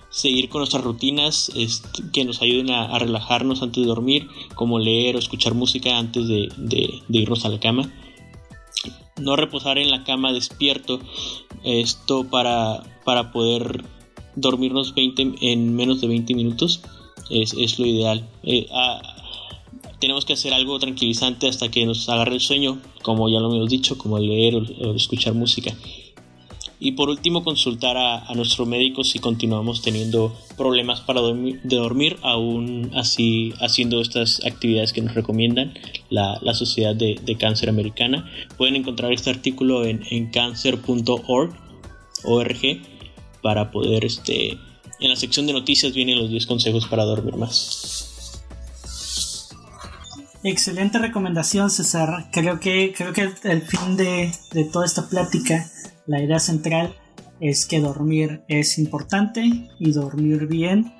Seguir 0.09 0.47
con 0.47 0.59
nuestras 0.59 0.83
rutinas 0.83 1.51
este, 1.55 2.03
que 2.13 2.23
nos 2.23 2.41
ayuden 2.41 2.69
a, 2.69 2.97
relajarnos 2.99 3.61
antes 3.61 3.83
de 3.83 3.87
dormir, 3.87 4.27
como 4.55 4.79
leer 4.79 5.15
o 5.15 5.19
escuchar 5.19 5.53
música 5.53 5.97
antes 5.97 6.27
de, 6.27 7.01
irnos 7.09 7.45
a 7.45 7.49
la 7.49 7.59
cama. 7.59 7.91
No 9.19 9.35
reposar 9.35 9.77
en 9.77 9.91
la 9.91 10.03
cama 10.03 10.31
despierto, 10.31 10.99
esto 11.63 12.25
para, 12.29 12.83
para 13.03 13.31
poder 13.31 13.83
dormirnos 14.35 14.93
20, 14.93 15.35
en 15.41 15.75
menos 15.75 16.01
de 16.01 16.07
20 16.07 16.33
minutos 16.33 16.81
es, 17.29 17.79
lo 17.79 17.85
ideal. 17.85 18.27
Eh, 18.43 18.67
tenemos 20.05 20.23
que 20.23 20.33
hacer 20.33 20.53
algo 20.53 20.77
tranquilizante 20.77 21.47
hasta 21.47 21.71
que 21.71 21.83
nos 21.83 22.07
agarre 22.09 22.35
el 22.35 22.39
sueño, 22.39 22.79
como 23.01 23.27
ya 23.27 23.39
lo 23.39 23.51
hemos 23.51 23.67
dicho, 23.67 23.97
como 23.97 24.19
leer 24.19 24.53
o, 24.53 24.93
escuchar 24.93 25.33
música. 25.33 25.75
Y 26.79 26.91
por 26.91 27.09
último, 27.09 27.43
consultar 27.43 27.97
a, 27.97 28.31
nuestro 28.35 28.67
médico 28.67 29.03
si 29.03 29.17
continuamos 29.17 29.81
teniendo 29.81 30.31
problemas 30.57 31.01
para 31.01 31.21
dormir, 31.21 31.59
de 31.63 31.77
dormir, 31.77 32.17
aún 32.21 32.91
así 32.93 33.51
haciendo 33.59 33.99
estas 33.99 34.45
actividades 34.45 34.93
que 34.93 35.01
nos 35.01 35.15
recomiendan 35.15 35.73
la, 36.11 36.53
Sociedad 36.53 36.93
de, 36.95 37.37
Cáncer 37.39 37.69
Americana. 37.69 38.29
Pueden 38.57 38.75
encontrar 38.75 39.11
este 39.11 39.31
artículo 39.31 39.85
en, 39.85 40.03
en 40.11 40.29
cancer.org 40.29 41.49
para 43.41 43.71
poder, 43.71 44.05
este, 44.05 44.51
en 44.99 45.09
la 45.09 45.15
sección 45.15 45.47
de 45.47 45.53
noticias 45.53 45.93
vienen 45.95 46.19
los 46.19 46.29
10 46.29 46.45
consejos 46.45 46.85
para 46.85 47.05
dormir 47.05 47.37
más. 47.37 48.14
Excelente 50.47 50.99
recomendación, 50.99 51.71
César. 51.71 52.29
Creo 52.31 52.59
que, 52.59 52.93
creo 52.95 53.13
que 53.13 53.23
el, 53.23 53.63
fin 53.63 53.97
de, 53.97 54.31
toda 54.71 54.85
esta 54.85 55.09
plática, 55.09 55.67
la 56.05 56.21
idea 56.21 56.39
central, 56.39 56.95
es 57.39 57.65
que 57.65 57.79
dormir 57.79 58.43
es 58.47 58.77
importante 58.77 59.41
y 59.79 59.91
dormir 59.91 60.45
bien 60.45 60.93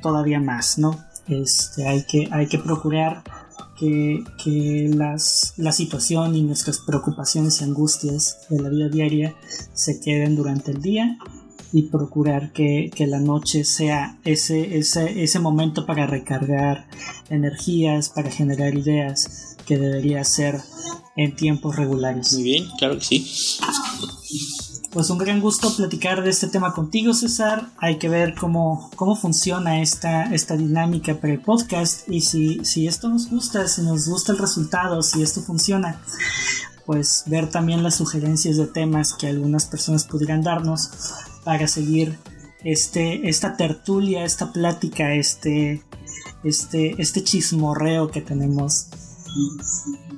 todavía 0.00 0.38
más, 0.38 0.78
¿no? 0.78 1.04
Este, 1.26 1.88
hay, 1.88 2.04
que, 2.04 2.28
hay 2.30 2.46
que 2.46 2.60
procurar 2.60 3.24
que, 3.76 4.22
las, 4.94 5.54
la 5.56 5.72
situación 5.72 6.36
y 6.36 6.44
nuestras 6.44 6.78
preocupaciones 6.78 7.60
y 7.60 7.64
angustias 7.64 8.46
de 8.48 8.62
la 8.62 8.68
vida 8.68 8.88
diaria 8.88 9.34
se 9.72 9.98
queden 9.98 10.36
durante 10.36 10.70
el 10.70 10.80
día 10.80 11.18
y 11.72 11.82
procurar 11.82 12.52
que, 12.52 12.90
la 13.06 13.20
noche 13.20 13.64
sea 13.64 14.18
ese, 14.24 14.78
ese, 14.78 15.22
ese 15.22 15.38
momento 15.38 15.86
para 15.86 16.06
recargar 16.06 16.86
energías, 17.28 18.08
para 18.08 18.30
generar 18.30 18.74
ideas 18.74 19.56
que 19.66 19.78
debería 19.78 20.24
ser 20.24 20.60
en 21.16 21.34
tiempos 21.36 21.76
regulares. 21.76 22.32
Muy 22.34 22.42
bien, 22.42 22.64
claro 22.78 22.98
que 22.98 23.04
sí. 23.04 23.26
Pues 24.96 25.10
un 25.10 25.18
gran 25.18 25.40
gusto 25.40 25.74
platicar 25.76 26.22
de 26.22 26.30
este 26.30 26.46
tema 26.46 26.72
contigo, 26.72 27.12
César. 27.12 27.68
Hay 27.76 27.98
que 27.98 28.08
ver 28.08 28.34
cómo, 28.34 28.90
cómo 28.96 29.14
funciona 29.14 29.82
esta, 29.82 30.32
esta 30.34 30.56
dinámica 30.56 31.14
para 31.14 31.34
el 31.34 31.40
podcast 31.40 32.08
y 32.08 32.22
si, 32.22 32.64
si 32.64 32.86
esto 32.86 33.08
nos 33.10 33.28
gusta, 33.28 33.68
si 33.68 33.82
nos 33.82 34.08
gusta 34.08 34.32
el 34.32 34.38
resultado, 34.38 35.02
si 35.02 35.22
esto 35.22 35.42
funciona, 35.42 36.00
pues 36.86 37.24
ver 37.26 37.50
también 37.50 37.82
las 37.82 37.96
sugerencias 37.96 38.56
de 38.56 38.68
temas 38.68 39.12
que 39.12 39.26
algunas 39.26 39.66
personas 39.66 40.04
pudieran 40.04 40.42
darnos 40.42 40.90
para 41.46 41.68
seguir 41.68 42.18
este, 42.64 43.28
esta 43.28 43.56
tertulia, 43.56 44.24
esta 44.24 44.52
plática, 44.52 45.14
este, 45.14 45.80
este, 46.42 46.96
este 46.98 47.22
chismorreo 47.22 48.10
que 48.10 48.20
tenemos 48.20 48.88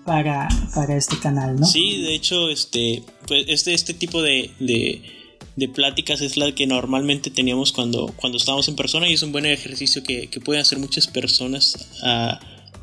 para, 0.07 0.49
para 0.75 0.97
este 0.97 1.19
canal, 1.19 1.61
¿no? 1.61 1.67
Sí, 1.67 2.01
de 2.01 2.15
hecho, 2.15 2.49
este, 2.49 3.03
pues 3.27 3.45
este, 3.47 3.75
este 3.75 3.93
tipo 3.93 4.23
de, 4.23 4.51
de, 4.59 5.69
pláticas 5.69 6.23
es 6.23 6.39
la 6.39 6.51
que 6.55 6.67
normalmente 6.67 7.29
teníamos 7.29 7.73
cuando, 7.73 8.07
cuando 8.17 8.39
estábamos 8.39 8.67
en 8.69 8.77
persona 8.77 9.07
y 9.07 9.13
es 9.13 9.23
un 9.23 9.33
buen 9.33 9.45
ejercicio 9.45 10.03
que, 10.03 10.31
pueden 10.43 10.63
hacer 10.63 10.79
muchas 10.79 11.09
personas. 11.09 12.01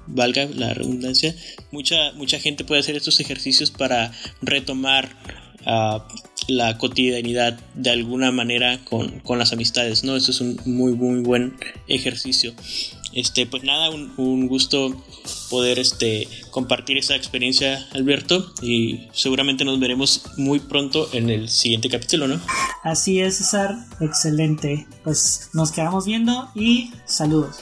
Valga 0.08 0.46
la 0.54 0.72
redundancia, 0.76 1.36
mucha, 1.72 2.12
mucha 2.12 2.40
gente 2.40 2.64
puede 2.64 2.82
hacer 2.82 2.96
estos 2.96 3.20
ejercicios 3.20 3.72
para 3.72 4.12
retomar 4.44 5.45
la 6.48 6.78
cotidianidad 6.78 7.60
de 7.74 7.90
alguna 7.90 8.32
manera 8.32 8.80
con, 8.86 9.22
las 9.38 9.54
amistades, 9.54 10.04
¿no? 10.04 10.16
Eso 10.16 10.32
es 10.32 10.42
un 10.42 10.60
muy, 10.66 10.94
muy 10.94 11.22
buen 11.22 11.58
ejercicio. 11.88 12.54
Este, 13.14 13.46
pues 13.46 13.64
nada, 13.64 13.90
un, 13.90 14.48
gusto 14.48 14.94
poder 15.50 15.80
este, 15.80 16.28
compartir 16.52 16.98
esa 16.98 17.16
experiencia, 17.16 17.88
Alberto, 17.94 18.54
y 18.62 19.08
seguramente 19.14 19.64
nos 19.64 19.80
veremos 19.80 20.24
muy 20.38 20.60
pronto 20.60 21.10
en 21.14 21.30
el 21.30 21.50
siguiente 21.50 21.90
capítulo, 21.90 22.28
¿no? 22.28 22.42
Así 22.84 23.22
es, 23.22 23.38
César, 23.38 23.76
excelente. 24.02 24.86
Pues 25.04 25.50
nos 25.54 25.72
quedamos 25.72 26.06
viendo 26.06 26.50
y 26.56 26.92
saludos. 27.06 27.58